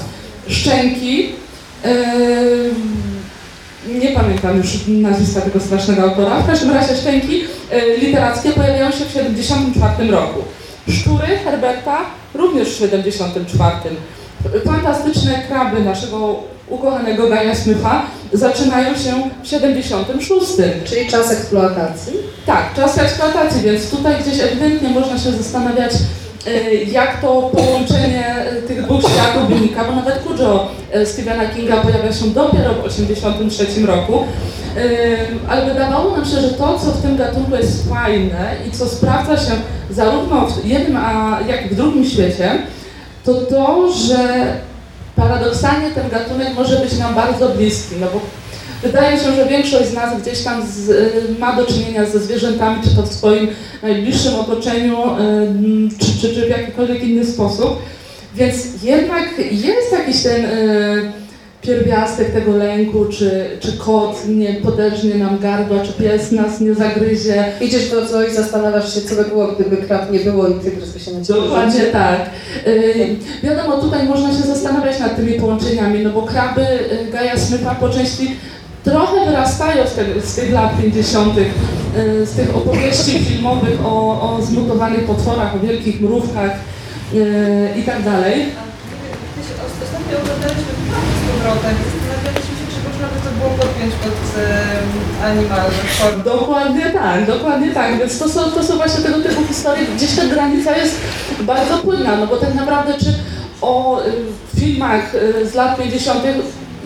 [0.49, 1.19] Szczęki,
[1.85, 1.91] yy,
[3.89, 9.05] nie pamiętam już nazwiska tego strasznego autora, w każdym razie szczęki yy, literackie pojawiają się
[9.05, 10.41] w 1974 roku.
[10.89, 12.01] Szczury Herberta
[12.35, 13.77] również w 74.
[14.65, 20.47] Fantastyczne kraby naszego ukochanego Gaja Smycha zaczynają się w 76.
[20.85, 22.13] Czyli czas eksploatacji.
[22.47, 25.93] Tak, czas eksploatacji, więc tutaj gdzieś ewidentnie można się zastanawiać,
[26.87, 32.13] jak to połączenie y, tych dwóch światów wynika, bo nawet Cujo y, Stephena Kinga pojawia
[32.13, 34.25] się dopiero w 1983 roku.
[34.77, 38.89] Y, Ale wydawało nam się, że to, co w tym gatunku jest fajne i co
[38.89, 39.53] sprawdza się
[39.91, 42.51] zarówno w jednym, a jak i w drugim świecie,
[43.25, 44.55] to to, że
[45.17, 48.21] paradoksalnie ten gatunek może być nam bardzo bliski, no bo
[48.83, 52.83] wydaje się, że większość z nas gdzieś tam z, y, ma do czynienia ze zwierzętami,
[52.85, 53.49] czy to w swoim
[53.83, 57.79] najbliższym otoczeniu, y, czy, czy, czy w jakikolwiek inny sposób.
[58.35, 61.13] Więc jednak jest jakiś ten y,
[61.63, 67.45] pierwiastek tego lęku, czy, czy kot nie poderżnie nam gardła, czy pies nas nie zagryzie.
[67.61, 70.93] Idziesz do zoo i zastanawiasz się, co by było, gdyby krab nie było i tygrys
[70.93, 72.31] by się na ciebie Dokładnie tak.
[72.67, 76.67] Y, wiadomo, tutaj można się zastanawiać nad tymi połączeniami, no bo kraby
[77.13, 78.37] Gaja Smytha po części
[78.85, 85.05] trochę wyrastają z, z tych lat 50., y, z tych opowieści filmowych o, o zmutowanych
[85.05, 86.51] potworach, o wielkich mrówkach
[87.15, 88.47] y, i tak dalej.
[89.83, 94.17] Ostatnio oglądaliśmy z powrotem i zastanawialiśmy się, czy można by to było podpiąć pod
[95.25, 96.23] animal form.
[96.23, 97.99] Dokładnie tak, dokładnie tak.
[97.99, 100.97] Więc to są, to są właśnie tego typu historie, gdzieś ta granica jest
[101.41, 103.15] bardzo płynna, no bo tak naprawdę czy
[103.63, 105.13] o y, filmach
[105.53, 106.25] z lat 50.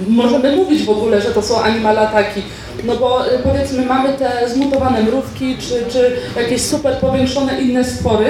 [0.09, 2.43] możemy mówić w ogóle, że to są animal ataki.
[2.85, 8.27] No bo y, powiedzmy mamy te zmutowane mrówki, czy, czy jakieś super powiększone inne stwory.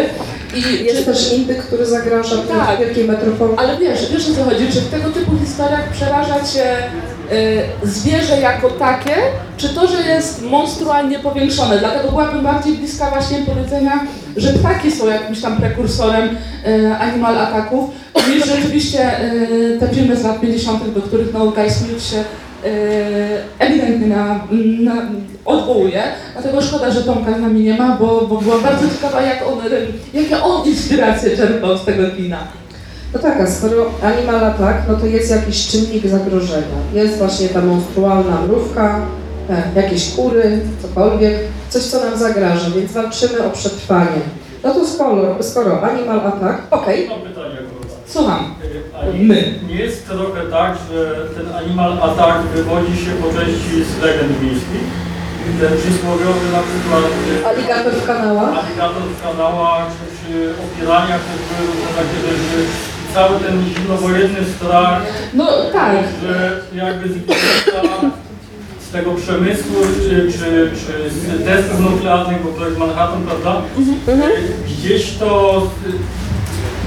[0.57, 2.77] I Jest czy, też indyk, który zagraża Tak.
[2.77, 3.55] w wielkiej metropolii.
[3.59, 6.77] ale wiesz, wiesz o co chodzi, czy w tego typu historiach przeraża cię
[7.82, 9.14] zwierzę jako takie,
[9.56, 11.78] czy to, że jest monstrualnie powiększone.
[11.78, 14.00] Dlatego byłabym bardziej bliska właśnie powiedzenia,
[14.37, 16.28] że ptaki są jakimś tam prekursorem
[16.66, 17.90] y, animal ataków,
[18.28, 22.24] niż rzeczywiście y, te filmy z lat 50., do których no, Guy Smith się y,
[23.58, 24.40] ewidentnie na,
[24.80, 25.02] na,
[25.44, 26.02] odwołuje.
[26.32, 29.58] Dlatego szkoda, że Tomka z nami nie ma, bo, bo była bardzo ciekawa, jak on,
[30.14, 32.38] jakie on inspiracje czerpał z tego kina.
[33.14, 36.79] No tak, a skoro Animal Attack, no to jest jakiś czynnik zagrożenia.
[36.92, 39.00] Jest właśnie ta monstrualna mrówka,
[39.50, 41.35] e, jakieś kury, cokolwiek,
[41.68, 44.20] coś co nam zagraża, więc walczymy o przetrwanie.
[44.64, 47.92] No to skoro, skoro Animal Attack, okej, Mam pytanie akurat.
[48.07, 48.55] Słucham.
[49.14, 49.55] Nie- My.
[49.68, 50.98] Nie jest trochę tak, że
[51.37, 54.87] ten animal attack wywodzi się po części z legend miejskich?
[55.61, 57.05] Ten przysłowiowy na przykład
[57.44, 58.53] e, aligator w kanałach.
[58.64, 60.33] aligator w kanałach, czy przy
[60.66, 62.59] opieraniach też były różne takie rzeczy.
[63.14, 65.03] Cały ten zimnowojenny strach,
[65.35, 65.96] No tak.
[66.22, 67.12] że jakby z,
[68.88, 73.62] z tego przemysłu, czy, czy, czy z testów nuklearnych, bo to jest Manhattan, prawda?
[74.66, 75.62] Gdzieś to,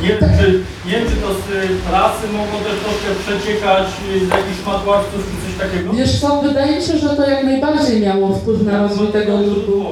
[0.02, 3.88] nie wiem, czy, nie wiem, czy to z y, prasy mogło też troszkę przeciekać,
[4.28, 5.94] z jakichś matławców, czy coś takiego?
[5.94, 9.86] Wiesz co, wydaje mi się, że to jak najbardziej miało wpływ na rozwój tego nurtu.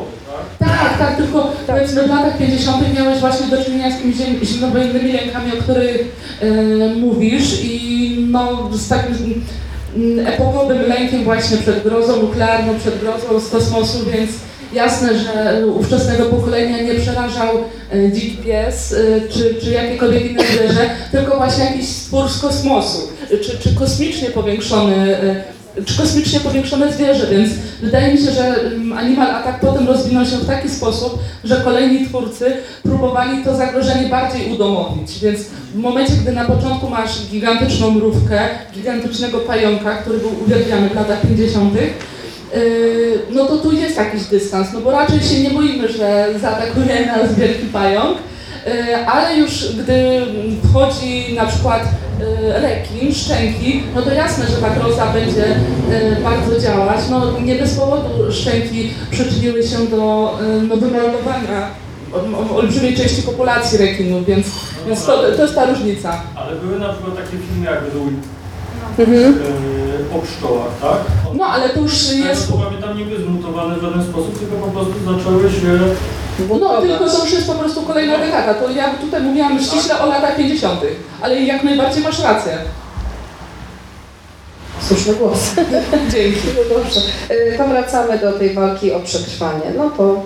[0.59, 0.75] Tak?
[0.79, 2.95] Tak, tak, tylko powiedzmy w latach 50.
[2.95, 8.69] miałeś właśnie do czynienia z tymi zim- zimnowojennymi lękami, o których e, mówisz i no
[8.73, 9.43] z takim
[9.95, 14.31] mm, epokowym lękiem właśnie przed grozą nuklearną, przed grozą z kosmosu, więc
[14.73, 17.49] jasne, że ówczesnego pokolenia nie przerażał
[17.93, 23.09] e, dziki pies e, czy, czy jakiekolwiek inne zwierzę, tylko właśnie jakiś stwór z kosmosu,
[23.29, 25.54] czy, czy kosmicznie powiększony e,
[25.85, 27.49] czy kosmicznie powiększone zwierzę, więc
[27.81, 32.07] wydaje mi się, że mm, Animal Attack potem rozwinął się w taki sposób, że kolejni
[32.07, 35.39] twórcy próbowali to zagrożenie bardziej udomowić, więc
[35.73, 38.39] w momencie, gdy na początku masz gigantyczną mrówkę,
[38.73, 41.73] gigantycznego pająka, który był uwielbiany w latach 50.,
[42.55, 47.05] Yy, no to tu jest jakiś dystans, no bo raczej się nie boimy, że zaatakuje
[47.05, 48.17] nas wielki pająk,
[49.07, 50.21] ale już gdy
[50.69, 51.83] wchodzi na przykład
[52.19, 55.39] yy, rekin, szczęki, no to jasne, że ta groza będzie
[55.89, 56.99] yy, bardzo działać.
[57.09, 59.97] No nie bez powodu szczęki przyczyniły się do
[60.67, 60.75] no,
[62.13, 64.47] ol- olbrzymiej części populacji rekinów, więc,
[64.87, 66.21] więc to, to jest ta różnica.
[66.35, 68.13] Ale były na przykład takie filmy jak Rój
[68.99, 69.33] Mhm.
[70.13, 70.97] e, o pszczołach, tak?
[71.37, 72.47] No ale to już jest...
[72.47, 75.79] co pamiętam, nie były zmutowane w żaden sposób, tylko po prostu zaczęły się...
[76.59, 78.53] No, tylko to już jest po prostu kolejna dekada.
[78.53, 80.79] To ja tutaj mówiłam ściśle o latach 50.,
[81.21, 82.57] ale jak najbardziej masz rację.
[84.87, 85.39] Słuszny głos.
[86.13, 86.39] Dzięki.
[86.55, 86.99] No dobrze.
[87.31, 89.61] Y, To wracamy do tej walki o przetrwanie.
[89.77, 90.23] No to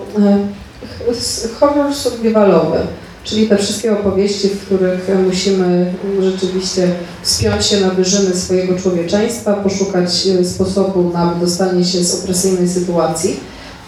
[1.44, 2.78] y, horror survivalowy,
[3.24, 6.88] czyli te wszystkie opowieści, w których musimy rzeczywiście
[7.22, 13.40] wspiąć się na wyżyny swojego człowieczeństwa, poszukać y, sposobu na wydostanie się z opresyjnej sytuacji.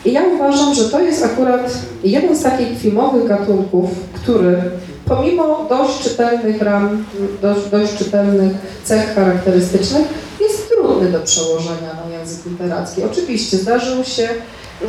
[0.04, 4.62] I ja uważam, że to jest akurat jeden z takich filmowych gatunków, który
[5.04, 7.04] pomimo dość czytelnych ram,
[7.42, 8.52] dość, dość czytelnych
[8.84, 10.06] cech charakterystycznych,
[10.40, 13.02] jest trudny do przełożenia na język literacki.
[13.04, 14.28] Oczywiście zdarzył się,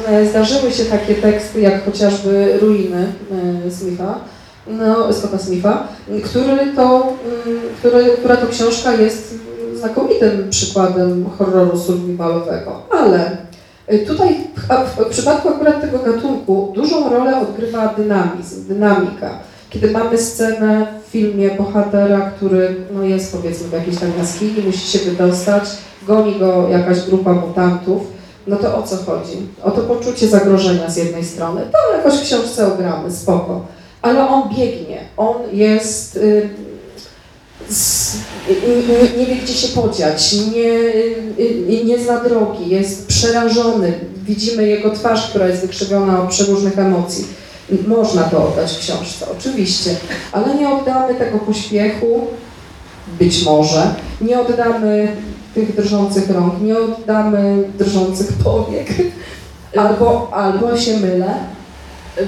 [0.08, 3.14] e, zdarzyły się takie teksty, jak chociażby Ruiny
[3.68, 4.20] e, Smitha,
[4.68, 5.88] no, Scotta Smitha,
[6.24, 7.14] który to,
[7.48, 9.36] mm, który, która to książka jest
[9.76, 13.38] znakomitym przykładem horroru survivalowego, ale
[14.08, 14.36] tutaj
[14.70, 19.40] a w, w przypadku akurat tego gatunku dużą rolę odgrywa dynamizm, dynamika.
[19.70, 24.98] Kiedy mamy scenę w filmie bohatera, który no, jest powiedzmy w jakiejś tam jaskini, musi
[24.98, 25.64] się wydostać,
[26.08, 28.02] goni go jakaś grupa mutantów,
[28.48, 29.38] no to o co chodzi?
[29.64, 31.62] O to poczucie zagrożenia z jednej strony.
[31.72, 33.66] To jakoś w książce ogramy, spoko.
[34.02, 36.16] Ale on biegnie, on jest...
[36.16, 36.50] Y,
[37.70, 38.16] z,
[38.50, 40.72] nie, nie wie, gdzie się podziać, nie,
[41.44, 43.94] y, nie zna drogi, jest przerażony.
[44.26, 47.26] Widzimy jego twarz, która jest wykrzywiona od przeróżnych emocji.
[47.88, 49.96] Można to oddać w książce, oczywiście,
[50.32, 52.28] ale nie oddamy tego pośpiechu,
[53.20, 55.16] być może, nie oddamy
[55.54, 58.88] tych drżących rąk, nie oddamy drżących powiek,
[59.78, 61.34] albo, albo się mylę.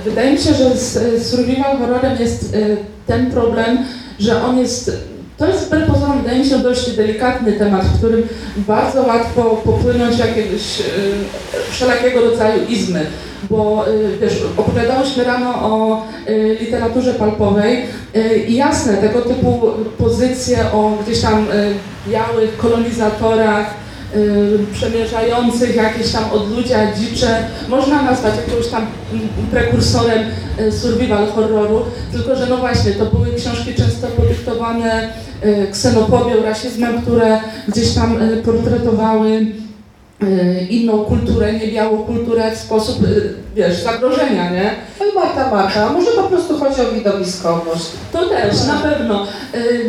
[0.06, 3.78] Wydaje mi się, że z survival horrorem jest y, ten problem,
[4.20, 4.92] że on jest,
[5.38, 10.20] to jest wbrew pozorom, wydaje mi się, dość delikatny temat, w którym bardzo łatwo popłynąć
[10.20, 10.84] jakiegoś y,
[11.72, 13.06] wszelakiego rodzaju izmy.
[13.50, 19.62] Bo y, wiesz, opowiadałyśmy rano o y, literaturze palpowej y, i jasne, tego typu
[19.98, 21.74] pozycje o gdzieś tam y,
[22.08, 23.74] białych kolonizatorach,
[24.16, 27.38] y, przemierzających jakieś tam odludzia, dzicze,
[27.70, 30.20] można nazwać jakimś tam mm, prekursorem
[30.72, 34.08] survival horroru, tylko że no właśnie, to były książki często
[34.46, 35.10] podyktowane
[35.42, 39.46] e, ksenofobią, rasizmem, które gdzieś tam e, portretowały
[40.22, 42.98] e, inną kulturę, niebiałą kulturę w sposób,
[43.56, 44.76] wiesz, zagrożenia, nie?
[45.00, 47.86] No i Marta, Marta, może po prostu chodzi o widowiskowość.
[48.12, 49.28] To też, na pewno.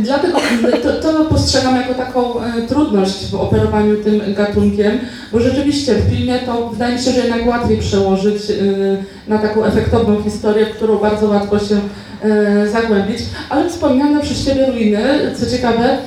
[0.06, 0.38] Dlatego
[0.82, 4.98] to, to postrzegam jako taką y, trudność w operowaniu tym gatunkiem,
[5.32, 9.64] bo rzeczywiście w filmie to wydaje mi się, że jednak łatwiej przełożyć y, na taką
[9.64, 13.18] efektowną historię, w którą bardzo łatwo się y, zagłębić.
[13.50, 15.04] Ale wspomniane przez Ciebie ruiny,
[15.40, 15.98] co ciekawe,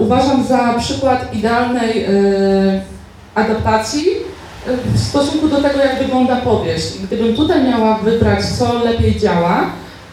[0.00, 2.06] uważam za przykład idealnej
[3.34, 4.04] adaptacji
[4.94, 6.86] w stosunku do tego, jak wygląda powieść.
[7.02, 9.70] Gdybym tutaj miała wybrać, co lepiej działa,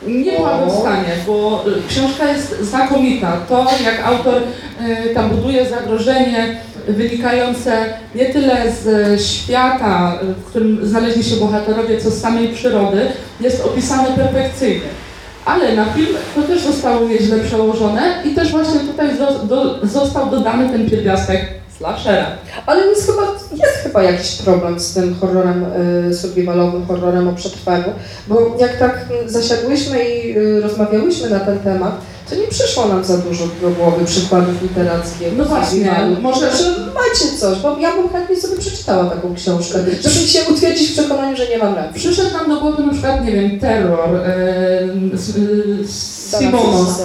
[0.07, 3.37] nie byłabym w stanie, bo książka jest znakomita.
[3.49, 7.85] To, jak autor y, tam buduje zagrożenie wynikające
[8.15, 13.07] nie tyle z świata, w którym znaleźli się bohaterowie, co z samej przyrody,
[13.39, 14.87] jest opisane perfekcyjnie.
[15.45, 19.09] Ale na film to też zostało nieźle przełożone i też właśnie tutaj
[19.83, 22.25] został dodany ten pierwiastek slashera.
[22.65, 25.65] Ale jest chyba, jest chyba jakiś problem z tym horrorem
[26.09, 27.93] y, survivalowym, horrorem o przetrwaniu,
[28.27, 33.17] bo jak tak zasiadłyśmy i y, rozmawiałyśmy na ten temat, to nie przyszło nam za
[33.17, 35.27] dużo do głowy przykładów literackich.
[35.37, 35.91] No właśnie,
[36.21, 40.89] może- Że macie coś, bo ja bym chętnie sobie przeczytała taką książkę, żeby się utwierdzić
[40.89, 41.99] w przekonaniu, że nie mam racji.
[42.01, 47.01] Przyszedł nam do głowy na przykład, nie wiem, terror y, z, y, z Simonos.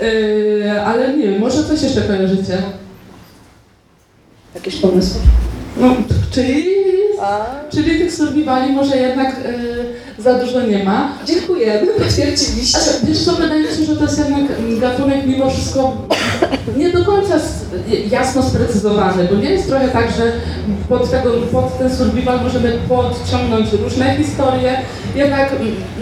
[0.00, 2.62] Yy, ale nie wiem, może coś jeszcze kojarzycie?
[4.54, 5.20] Jakieś pomysły?
[5.76, 5.96] No,
[6.30, 6.64] czyli,
[7.20, 9.36] A, czyli tych survivali może jednak
[10.18, 11.12] yy, za dużo nie ma.
[11.26, 12.78] dziękujemy, potwierdziliście.
[12.78, 14.44] Ale wiesz co, wydaje mi się, że to jest jednak
[14.80, 15.96] gatunek mimo wszystko
[16.76, 17.34] nie do końca
[18.10, 20.32] jasno sprecyzowany, bo nie jest trochę tak, że
[20.88, 24.78] pod, tego, pod ten survival możemy podciągnąć różne historie,
[25.14, 25.52] jednak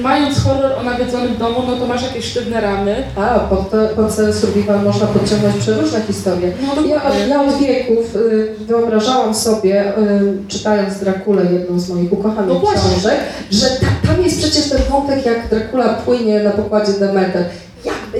[0.01, 3.05] mając horror o nawiedzonym domu, no to masz jakieś sztywne ramy.
[3.17, 6.53] A, pod, te, pod ten survival można podciągnąć przeróżne historie.
[6.77, 12.63] No Ja, ja od wieków y, wyobrażałam sobie, y, czytając Drakulę, jedną z moich ukochanych
[12.63, 13.17] No książek,
[13.51, 17.45] że ta, tam jest przecież ten wątek, jak Dracula płynie na pokładzie Demeter.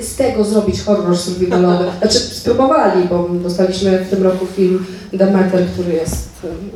[0.01, 1.85] Z tego zrobić horror survivalowy?
[1.99, 6.29] Znaczy spróbowali, bo dostaliśmy w tym roku film Demeter, który jest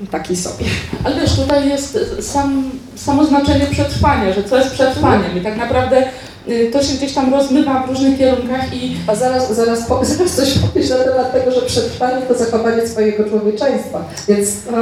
[0.03, 0.65] y, taki sobie.
[1.03, 6.08] Ale wiesz, tutaj jest sam, samo znaczenie przetrwania, że co jest przetrwaniem i tak naprawdę
[6.72, 10.58] to się gdzieś tam rozmywa w różnych kierunkach i A zaraz, zaraz, po, zaraz coś
[10.58, 14.06] powiesz na temat tego, że przetrwanie to zachowanie swojego człowieczeństwa.
[14.28, 14.78] Więc no,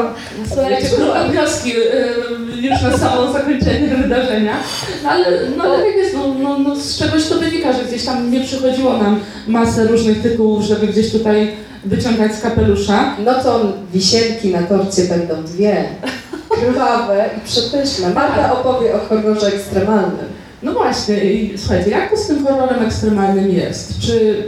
[0.53, 4.57] słuchajcie, króla wnioski y, już na samo zakończenie wydarzenia.
[5.03, 5.25] No ale,
[5.57, 8.43] no, ale tak jest, no, no, no, z czegoś to wynika, że gdzieś tam nie
[8.43, 11.51] przychodziło nam masę różnych tytułów, żeby gdzieś tutaj
[11.85, 13.15] wyciągać z kapelusza.
[13.25, 15.85] No to wisienki na torcie będą dwie.
[16.55, 18.09] Krwawe i przepyszne.
[18.09, 20.34] Marta opowie o horrorze ekstremalnym.
[20.63, 21.15] No właśnie,
[21.57, 23.99] słuchajcie, jak z tym horrorem ekstremalnym jest?
[23.99, 24.43] Czy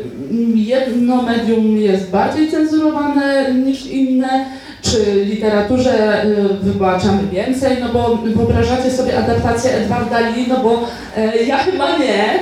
[0.56, 4.46] jedno medium jest bardziej cenzurowane niż inne?
[4.82, 7.78] Czy literaturze y, wybaczamy więcej?
[7.82, 12.40] No bo wyobrażacie sobie adaptację Edwarda Lee, no bo e, ja chyba nie.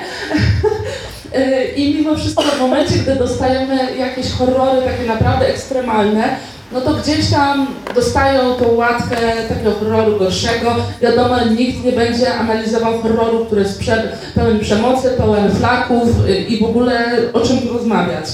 [1.34, 6.24] E, I mimo wszystko w momencie, gdy dostajemy jakieś horrory takie naprawdę ekstremalne,
[6.72, 9.18] no to gdzieś tam dostają tą łatkę
[9.50, 10.76] takiego horroru gorszego.
[11.02, 16.60] Wiadomo, nikt nie będzie analizował horroru, który jest prze, pełen przemocy, pełen flaków y, i
[16.60, 18.26] w ogóle o czym rozmawiać.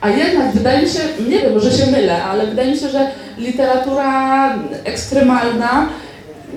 [0.00, 3.10] A jednak wydaje mi się, nie wiem, może się mylę, ale wydaje mi się, że
[3.38, 5.88] literatura ekstremalna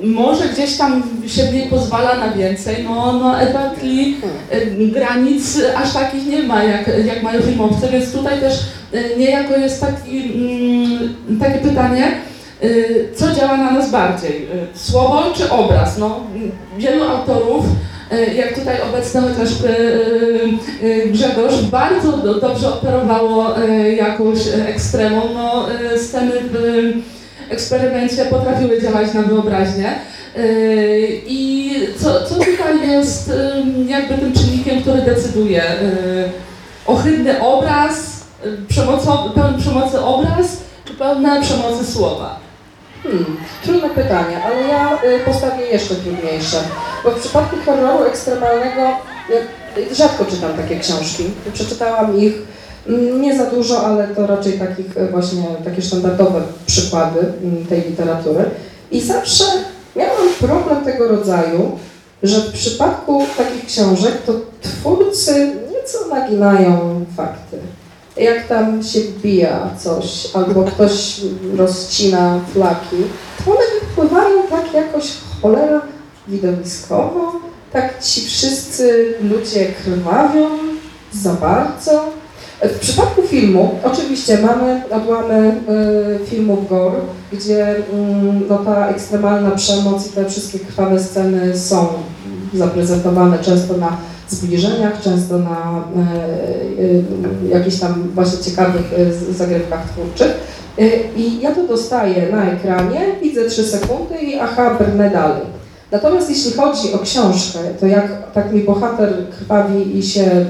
[0.04, 2.84] może gdzieś tam się w niej pozwala na więcej.
[2.84, 4.18] No, no Edward Lee
[4.54, 8.60] y, granic aż takich nie ma, jak, jak mają filmowcy, więc tutaj też
[8.94, 12.12] y, niejako jest taki, mm, takie pytanie,
[12.64, 15.98] y, co działa na nas bardziej, słowo czy obraz?
[15.98, 16.20] No,
[16.78, 17.66] wielu autorów,
[18.36, 20.00] jak tutaj obecny chociażby
[21.06, 23.56] Grzegorz, bardzo do, dobrze operowało
[23.98, 25.22] jakąś ekstremą.
[25.34, 25.66] No,
[25.98, 26.94] sceny w
[27.54, 29.96] eksperymencie potrafiły działać na wyobraźnię.
[30.38, 30.44] Yy,
[31.26, 33.32] I co, co tutaj jest
[33.88, 35.64] jakby tym czynnikiem, który decyduje?
[35.82, 36.30] Yy,
[36.86, 42.40] Ohydny obraz, yy, przemocowy, pełen przemocy obraz, czy pełne przemocy słowa?
[43.04, 46.58] Hmm, trudne pytanie, ale ja y, postawię jeszcze trudniejsze.
[47.04, 48.98] Bo w przypadku horroru ekstremalnego
[49.78, 51.24] y, rzadko czytam takie książki.
[51.54, 52.34] Przeczytałam ich
[53.22, 58.46] nie za dużo, ale to raczej takich y, właśnie takie standardowe przykłady mm, tej literatury.
[58.92, 59.44] I zawsze
[59.96, 61.80] miałam problem tego rodzaju,
[62.24, 67.58] że w przypadku takich książek to twórcy nieco naginają fakty.
[68.18, 71.22] Jak tam się wbija coś, albo ktoś
[71.58, 72.98] rozcina flaki,
[73.46, 75.12] to one wypływają tak jakoś
[75.42, 75.82] cholera
[76.28, 77.32] widowiskowo,
[77.72, 80.50] tak ci wszyscy ludzie krwawią,
[81.14, 82.23] za bardzo.
[82.64, 85.62] W przypadku filmu, oczywiście mamy odłamy
[86.22, 87.00] y, filmów gore,
[87.34, 91.88] gdzie mm, no, ta ekstremalna przemoc i te wszystkie krwawe sceny są
[92.54, 93.98] zaprezentowane często na
[94.30, 95.84] zbliżeniach, często na
[96.80, 97.04] y, y,
[97.50, 98.94] jakichś tam właśnie ciekawych
[99.30, 100.34] y, zagrywkach twórczych.
[100.80, 105.42] Y, I ja to dostaję na ekranie, widzę 3 sekundy i aha, brnę dalej.
[105.92, 110.46] Natomiast jeśli chodzi o książkę, to jak tak mi bohater krwawi i się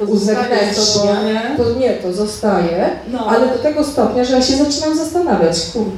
[0.00, 1.22] To Uzewnętrznia.
[1.22, 1.56] nie?
[1.56, 5.90] to nie, to zostaje, No, ale do tego stopnia, że ja się zaczynam zastanawiać, kurde,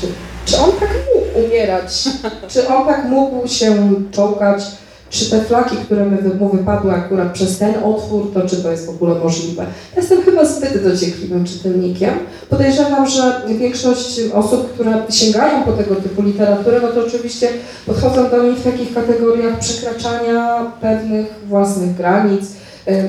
[0.00, 0.06] czy,
[0.44, 2.04] czy on tak mógł umierać,
[2.48, 4.62] czy on tak mógł się czołgać,
[5.10, 6.06] czy te flaki, które
[6.40, 9.62] mu wypadły akurat przez ten otwór, to czy to jest w ogóle możliwe.
[9.62, 12.14] Ja Jestem chyba zbyt dociekliwym czytelnikiem.
[12.50, 17.48] Podejrzewam, że większość osób, które sięgają po tego typu literaturę, no to oczywiście
[17.86, 22.42] podchodzą do niej w takich kategoriach przekraczania pewnych własnych granic,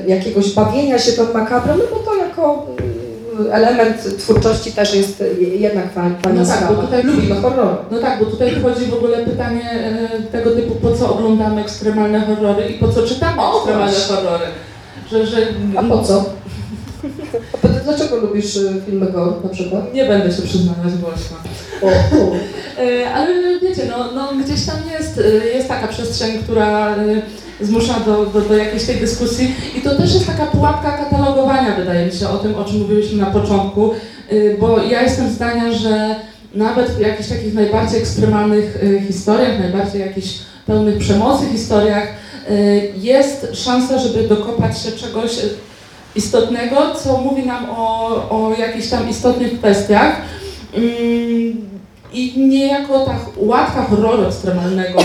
[0.07, 2.67] jakiegoś bawienia się tą makabrą, no bo to jako
[3.47, 7.77] y, element twórczości też jest y, jednak fajna No tak, bo tutaj- Lubimy horror.
[7.91, 12.21] No tak, bo tutaj wchodzi w ogóle pytanie e, tego typu, po co oglądamy ekstremalne
[12.25, 14.15] horrory i po co czytamy O, ekstremalne właśnie.
[14.15, 14.45] horrory.
[15.11, 15.37] Że, że
[15.77, 16.25] A po co?
[17.63, 19.93] A dlaczego lubisz y, filmy gore na przykład?
[19.93, 21.37] Nie będę się przyznawać głośno.
[21.83, 27.21] E, Ale wiecie, no, no gdzieś tam jest, e, jest taka przestrzeń, która e,
[27.61, 29.55] zmusza do, do, do jakiejś tej dyskusji.
[29.77, 33.17] I to też jest taka pułapka katalogowania, wydaje mi się, o tym, o czym mówiliśmy
[33.17, 33.91] na początku,
[34.59, 36.15] bo ja jestem zdania, że
[36.55, 38.77] nawet w jakichś takich najbardziej ekstremalnych
[39.07, 40.27] historiach, najbardziej jakichś
[40.65, 42.07] pełnych przemocy historiach
[42.95, 45.31] jest szansa, żeby dokopać się czegoś
[46.15, 50.21] istotnego, co mówi nam o, o jakichś tam istotnych kwestiach.
[52.13, 54.99] I niejako ta łatka horroru ekstremalnego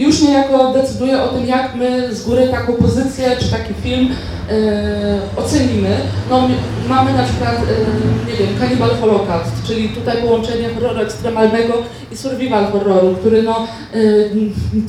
[0.00, 4.08] już niejako decyduje o tym, jak my z góry taką pozycję czy taki film
[4.50, 5.96] e, ocenimy.
[6.30, 6.48] No,
[6.88, 11.74] mamy na przykład, e, nie wiem, Cannibal Holocaust, czyli tutaj połączenie horroru ekstremalnego
[12.12, 13.98] i survival horroru, który no, e,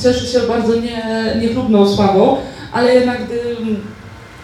[0.04, 1.04] cieszy się bardzo nie,
[1.41, 2.38] niechlubną sławą,
[2.74, 3.56] ale jednak gdy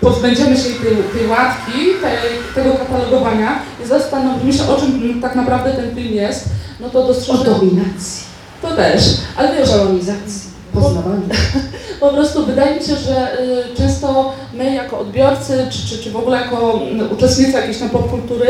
[0.02, 1.72] pozbędziemy się tej, tej łatki,
[2.02, 7.04] tej, tego katalogowania i zastanowimy się, o czym tak naprawdę ten film jest, no to
[7.04, 7.46] O dostrzeżemy...
[7.46, 8.24] dominacji,
[8.62, 9.04] To też,
[9.36, 11.22] ale wiesz, kolonizacji, poznawaniu.
[12.00, 16.16] po prostu wydaje mi się, że y, często my jako odbiorcy, czy, czy, czy w
[16.16, 18.48] ogóle jako mm, uczestnicy jakiejś tam popkultury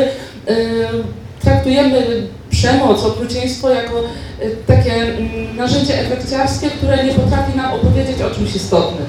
[0.49, 0.87] y,
[1.41, 3.99] traktujemy przemoc, okrucieństwo jako
[4.41, 9.07] y, takie mm, narzędzie efekciarskie, które nie potrafi nam opowiedzieć o czymś istotnym.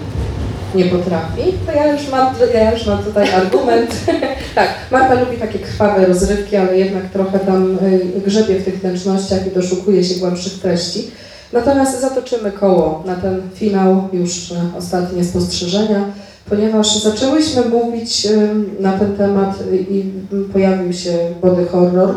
[0.74, 3.90] Nie potrafi, to ja już mam, ja już mam tutaj argument.
[4.54, 7.78] tak, Marta lubi takie krwawe rozrywki, ale jednak trochę tam
[8.16, 11.10] y, grzebie w tych wnętrznościach i doszukuje się głębszych treści.
[11.52, 16.04] Natomiast zatoczymy koło na ten finał, już ostatnie spostrzeżenia,
[16.48, 18.48] ponieważ zaczęłyśmy mówić y,
[18.80, 20.04] na ten temat i
[20.52, 21.12] pojawił się
[21.42, 22.14] body horror,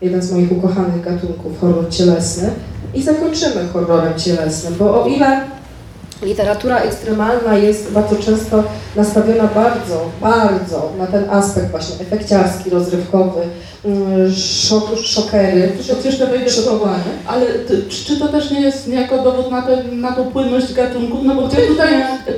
[0.00, 2.50] jeden z moich ukochanych gatunków, horror cielesny.
[2.94, 5.40] I zakończymy horrorem cielesnym, bo o ile
[6.22, 8.64] literatura ekstremalna jest bardzo często
[8.96, 13.40] nastawiona bardzo, bardzo na ten aspekt właśnie efekciarski, rozrywkowy,
[13.84, 16.50] mm, szok, szokery, Przecież to wejdę.
[17.26, 17.46] Ale
[17.88, 21.20] czy, czy to też nie jest niejako dowód na, to, na tą płynność gatunków?
[21.24, 21.88] No bo gdzie tutaj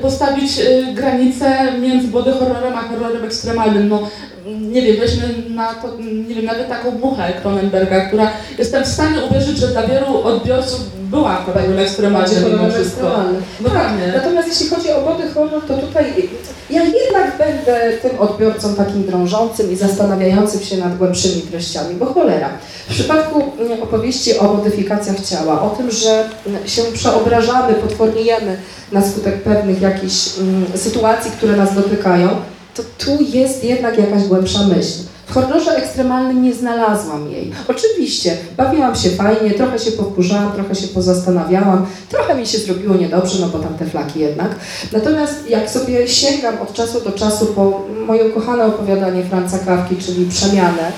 [0.03, 3.89] postawić y, granicę między body horrorem a horrorem ekstremalnym?
[3.89, 4.03] No
[4.47, 5.89] nie wiem, weźmy na to,
[6.29, 10.81] nie wiem, nawet taką muchę Cronenberga, która jestem w stanie uwierzyć, że dla wielu odbiorców
[11.11, 13.07] była horrorem ekstremalnym mimo horror wszystko.
[13.07, 13.39] ekstremalny.
[13.61, 14.13] Dokładnie.
[14.15, 16.29] Natomiast jeśli chodzi o body horror, to tutaj
[16.71, 22.49] ja jednak będę tym odbiorcą takim drążącym i zastanawiającym się nad głębszymi treściami, bo cholera.
[22.89, 28.57] W przypadku mm, opowieści o modyfikacjach ciała, o tym, że mm, się przeobrażamy, potworniejemy
[28.93, 32.29] na skutek pewnych jakichś mm, sytuacji, które nas dotykają,
[32.75, 34.99] to tu jest jednak jakaś głębsza myśl.
[35.27, 37.53] W horrorze ekstremalnym nie znalazłam jej.
[37.69, 43.39] Oczywiście, bawiłam się fajnie, trochę się powkurzałam, trochę się pozastanawiałam, trochę mi się zrobiło niedobrze,
[43.41, 44.49] no bo tam te flaki jednak.
[44.93, 50.27] Natomiast jak sobie sięgam od czasu do czasu po moje ukochane opowiadanie Franca Kawki, czyli
[50.27, 50.93] Przemianę,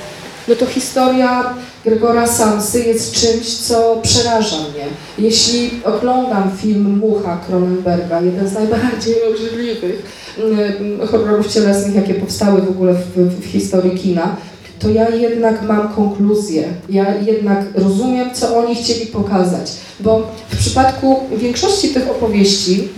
[0.49, 1.55] no to historia
[1.85, 4.87] Gregora Samsy jest czymś, co przeraża mnie.
[5.19, 10.03] Jeśli oglądam film Mucha Cronenberga, jeden z najbardziej obrzydliwych
[10.39, 14.37] mm, horrorów cielesnych, jakie powstały w ogóle w, w historii kina,
[14.83, 16.65] to ja jednak mam konkluzję.
[16.89, 19.73] Ja jednak rozumiem, co oni chcieli pokazać.
[20.01, 22.89] Bo w przypadku większości tych opowieści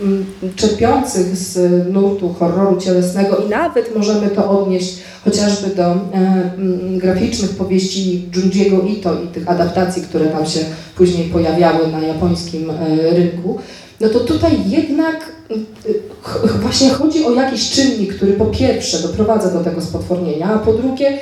[0.00, 0.26] mm,
[0.56, 1.58] czerpiących z
[1.92, 8.82] nurtu horroru cielesnego i nawet możemy to odnieść chociażby do e, mm, graficznych powieści Junjiego
[8.82, 10.60] Ito i tych adaptacji, które tam się
[10.96, 12.74] później pojawiały na japońskim e,
[13.10, 13.58] rynku,
[14.00, 15.39] no to tutaj jednak
[16.62, 21.18] właśnie chodzi o jakiś czynnik, który po pierwsze doprowadza do tego spotwornienia, a po drugie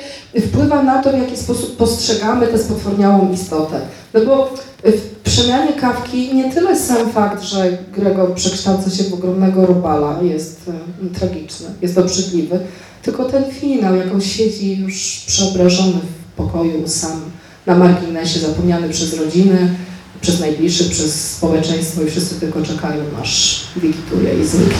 [0.47, 3.81] wpływa na to, w jaki sposób postrzegamy tę spotworniałą istotę.
[4.13, 4.53] No bo
[4.83, 10.61] w przemianie kawki nie tyle sam fakt, że Gregor przekształca się w ogromnego robala jest
[10.69, 12.59] e, tragiczny, jest obrzydliwy,
[13.03, 17.21] tylko ten finał, jak on siedzi już przeobrażony w pokoju sam
[17.65, 19.75] na marginesie, zapomniany przez rodziny,
[20.21, 24.75] przez najbliższych, przez społeczeństwo i wszyscy tylko czekają, aż wygituje i zniknie.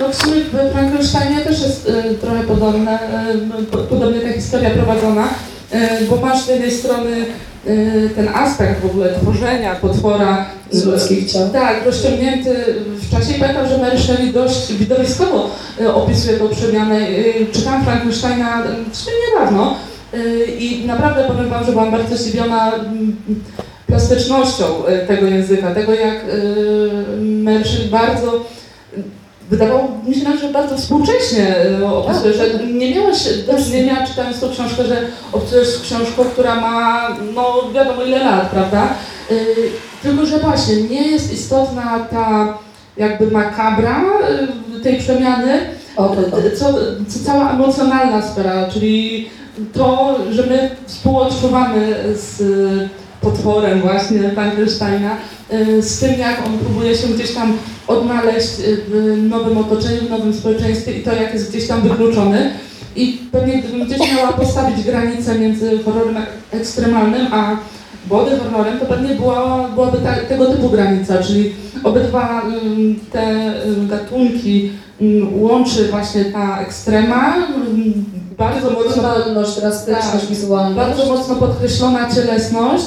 [0.00, 2.98] No w sumie w Frankensteinie też jest y, trochę podobne,
[3.60, 5.28] y, po- podobnie ta historia prowadzona,
[5.74, 5.78] y,
[6.10, 7.10] bo masz z jednej strony
[7.66, 11.48] y, ten aspekt w ogóle tworzenia potwora Z ludzkich ciał.
[11.48, 12.54] Tak, rozciągnięty
[12.96, 13.34] w czasie.
[13.40, 17.08] Pamiętam, że Mary Shelley dość widowiskowo y, opisuje tą przemianę.
[17.08, 19.76] Y, Czytałam Frankensteina y, w sumie niedawno
[20.14, 23.16] y, i naprawdę powiem Wam, że byłam bardzo zdziwiona mm,
[23.88, 26.24] plastycznością y, tego języka, tego jak
[27.20, 28.44] Mary Shelley bardzo
[29.50, 34.40] Wydawało mi się nawet, że bardzo współcześnie y, opisuje, że nie miałaś do czynienia czytając
[34.40, 38.88] tą książkę, że obcujesz z książką, która ma no wiadomo ile lat, prawda?
[40.02, 42.58] Tylko, że właśnie nie jest istotna ta
[42.96, 44.04] jakby makabra
[44.82, 45.60] tej przemiany,
[45.96, 46.36] O, to, to.
[46.58, 46.74] co,
[47.08, 49.28] co cała emocjonalna sfera, czyli
[49.72, 52.42] to, że my współodczuwamy z
[53.20, 55.16] potworem właśnie Frankensteina,
[55.52, 57.52] y, z tym jak on próbuje się gdzieś tam
[57.86, 62.50] odnaleźć y, w nowym otoczeniu, w nowym społeczeństwie i to jak jest gdzieś tam wykluczony.
[62.96, 67.56] I pewnie gdybym gdzieś miała postawić granicę między horrorem ek- ekstremalnym a
[68.06, 71.52] body horrorem, to pewnie była, byłaby ta, tego typu granica, czyli
[71.84, 74.70] obydwa ym, te ym, gatunki
[75.02, 77.34] ym, łączy właśnie ta ekstrema,
[78.38, 80.26] bardzo mocno, Emocjonalność, drastyczność Tak.
[80.30, 80.76] wizualna.
[80.76, 82.84] bardzo mocno podkreślona cielesność,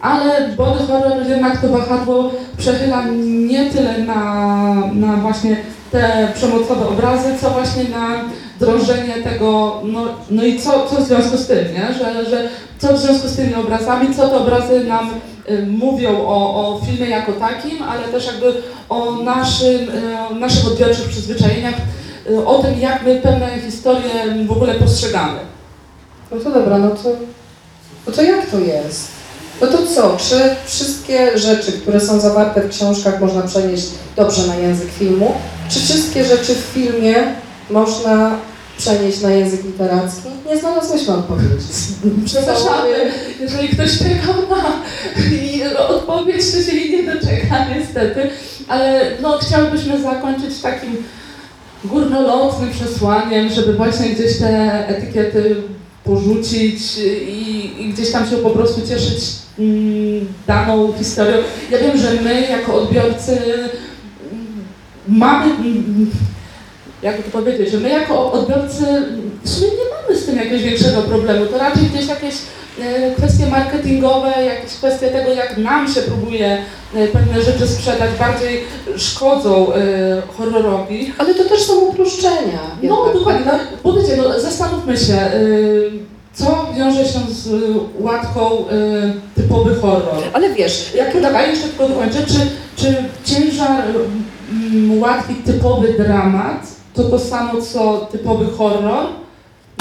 [0.00, 3.04] ale body horror jednak to wahadło przechyla
[3.48, 5.56] nie tyle na, na właśnie
[5.92, 8.24] te przemocowe obrazy, co właśnie na
[8.60, 11.94] drążenie tego, no, no i co, co w związku z tym, nie?
[11.98, 15.10] Że, że co w związku z tymi obrazami, co te obrazy nam
[15.50, 18.52] y, mówią o, o filmie jako takim, ale też jakby
[18.88, 19.88] o naszym,
[20.32, 21.74] y, naszych odbiorczych przyzwyczajeniach,
[22.30, 25.38] y, o tym, jak my pewne historie w ogóle postrzegamy.
[26.30, 27.08] No to dobra, no to,
[28.06, 29.13] no to jak to jest?
[29.60, 33.86] No to co, czy wszystkie rzeczy, które są zawarte w książkach można przenieść
[34.16, 35.34] dobrze na język filmu?
[35.70, 37.14] Czy wszystkie rzeczy w filmie
[37.70, 38.36] można
[38.78, 40.28] przenieść na język literacki?
[40.50, 41.66] Nie znalazłyśmy odpowiedzi.
[42.26, 42.88] Przepraszamy,
[43.40, 48.30] jeżeli ktoś czekał na odpowiedź, to się jej nie doczeka niestety,
[48.68, 50.96] ale no, chciałbyśmy zakończyć takim
[51.84, 55.56] górnolotnym przesłaniem, żeby właśnie gdzieś te etykiety
[56.04, 56.98] porzucić
[57.28, 59.24] i, i gdzieś tam się po prostu cieszyć
[59.58, 61.36] mm, daną historią.
[61.70, 63.38] Ja wiem, że my jako odbiorcy
[64.32, 64.64] mm,
[65.08, 66.10] mamy, mm,
[67.02, 68.84] jakby to powiedzieć, że my jako odbiorcy
[69.42, 69.83] w sumie nie
[70.54, 71.46] jakiegoś większego problemu.
[71.46, 72.34] To raczej gdzieś jakieś
[72.80, 76.58] e, kwestie marketingowe, jakieś kwestie tego, jak nam się próbuje
[76.94, 78.64] e, pewne rzeczy sprzedać, bardziej
[78.96, 81.12] szkodzą e, horrorowi.
[81.18, 82.60] Ale to też są uproszczenia.
[82.82, 83.52] No jednak, dokładnie, no,
[83.84, 85.16] bo wiecie, no, zastanówmy się,
[86.34, 87.48] co wiąże się z
[88.00, 88.64] łatką
[89.34, 90.22] typowy horror.
[90.32, 92.40] Ale wiesz, Jak dawaj, jeszcze tylko dokończę, czy,
[92.76, 93.82] czy ciężar
[94.50, 99.23] mm, łatki typowy dramat to to samo co typowy horror?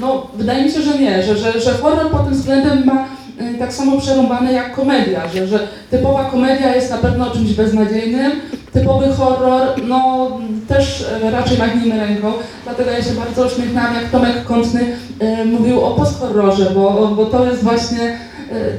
[0.01, 3.05] No, wydaje mi się, że nie, że, że, że horror pod tym względem ma
[3.41, 8.31] y, tak samo przerąbane jak komedia, że, że typowa komedia jest na pewno czymś beznadziejnym,
[8.73, 10.31] typowy horror, no
[10.67, 12.33] też e, raczej machnijmy ręką,
[12.63, 17.45] dlatego ja się bardzo uśmiechnęłam, jak Tomek Kątny e, mówił o post-horrorze, bo, bo to
[17.45, 18.17] jest właśnie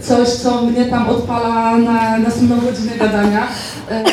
[0.00, 3.46] coś, co mnie tam odpala na następną godzinę gadania.
[3.90, 4.04] E,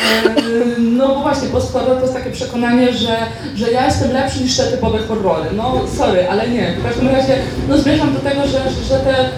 [0.79, 3.17] No bo właśnie post-horror to jest takie przekonanie, że,
[3.55, 5.49] że ja jestem lepszy niż te typowe horrory.
[5.55, 6.73] No sorry, ale nie.
[6.79, 7.37] W każdym razie
[7.69, 8.59] no, zmierzam do tego, że,
[8.89, 9.29] że te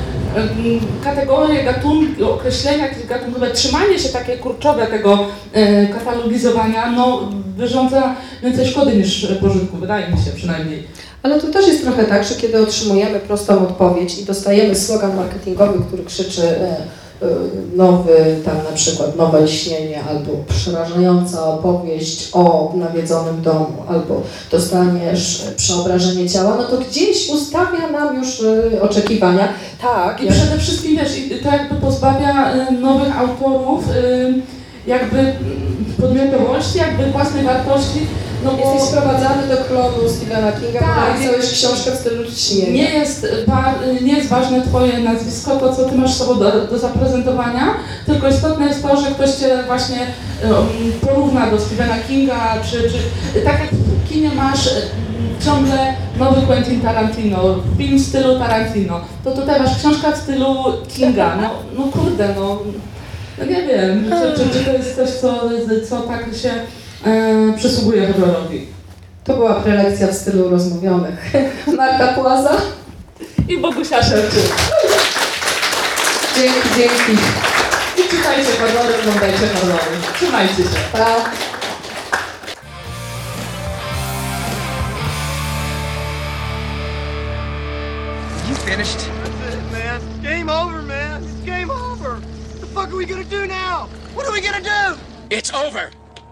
[1.04, 8.96] kategorie, gatunki, określenia gatunkowe, trzymanie się takie kurczowe tego e, katalogizowania, no wyrządza więcej szkody
[8.96, 10.88] niż pożytku, wydaje mi się przynajmniej.
[11.24, 15.80] Ale to też jest trochę tak, że kiedy otrzymujemy prostą odpowiedź i dostajemy slogan marketingowy,
[15.88, 16.78] który krzyczy e, e,
[17.76, 24.22] nowy, tam na przykład nowe lśnienie, albo przerażająca opowieść o nawiedzonym domu, albo
[24.52, 28.42] dostaniesz przeobrażenie ciała, no to gdzieś ustawia nam już
[28.74, 29.48] e, oczekiwania.
[29.82, 33.84] Tak, I jak- przede wszystkim i to jakby pozbawia nowych autorów
[34.88, 35.34] jakby
[36.02, 38.00] podmiotowości, jakby własnej wartości,
[38.44, 42.72] no bo Jesteś sprowadzany do klonu Stephena Kinga, Tak, bo napisałeś książkę w stylu śniegu.
[42.72, 43.28] nie jest,
[44.02, 47.74] nie jest ważne twoje nazwisko, to co ty masz sobą do, do zaprezentowania,
[48.06, 50.00] tylko istotne jest to, że ktoś cię właśnie
[50.44, 50.68] um,
[51.02, 54.70] porówna do Stephena Kinga, czy, czy tak jak w kinie masz
[55.46, 57.40] ciągle nowy Quentin Tarantino,
[57.78, 60.56] film w stylu Tarantino, to tutaj masz książka w stylu
[60.98, 62.60] Kinga, no, no kurde, no,
[63.40, 65.42] no nie wiem, czy, czy, czy to jest coś, co,
[65.90, 66.52] co tak się
[67.06, 68.68] e, przysługuje horrorowi.
[69.24, 71.34] To była prelekcja w stylu rozmówionych.
[71.78, 72.52] Marta Płaza.
[73.48, 74.52] I Bogusia Szewczyk.
[76.36, 77.22] Dzięki, dzięki.
[77.98, 79.98] I czytajcie horrory, oglądajcie horrory.
[80.16, 80.70] Trzymajcie się.
[80.92, 81.16] Pa.
[88.50, 89.00] You finished?
[89.24, 90.02] That's it, man.
[90.24, 91.24] Game over, man.
[91.24, 92.16] It's game over.
[92.16, 93.88] What the fuck are we gonna do now?
[94.16, 94.98] What are we gonna do?
[95.30, 95.90] It's over.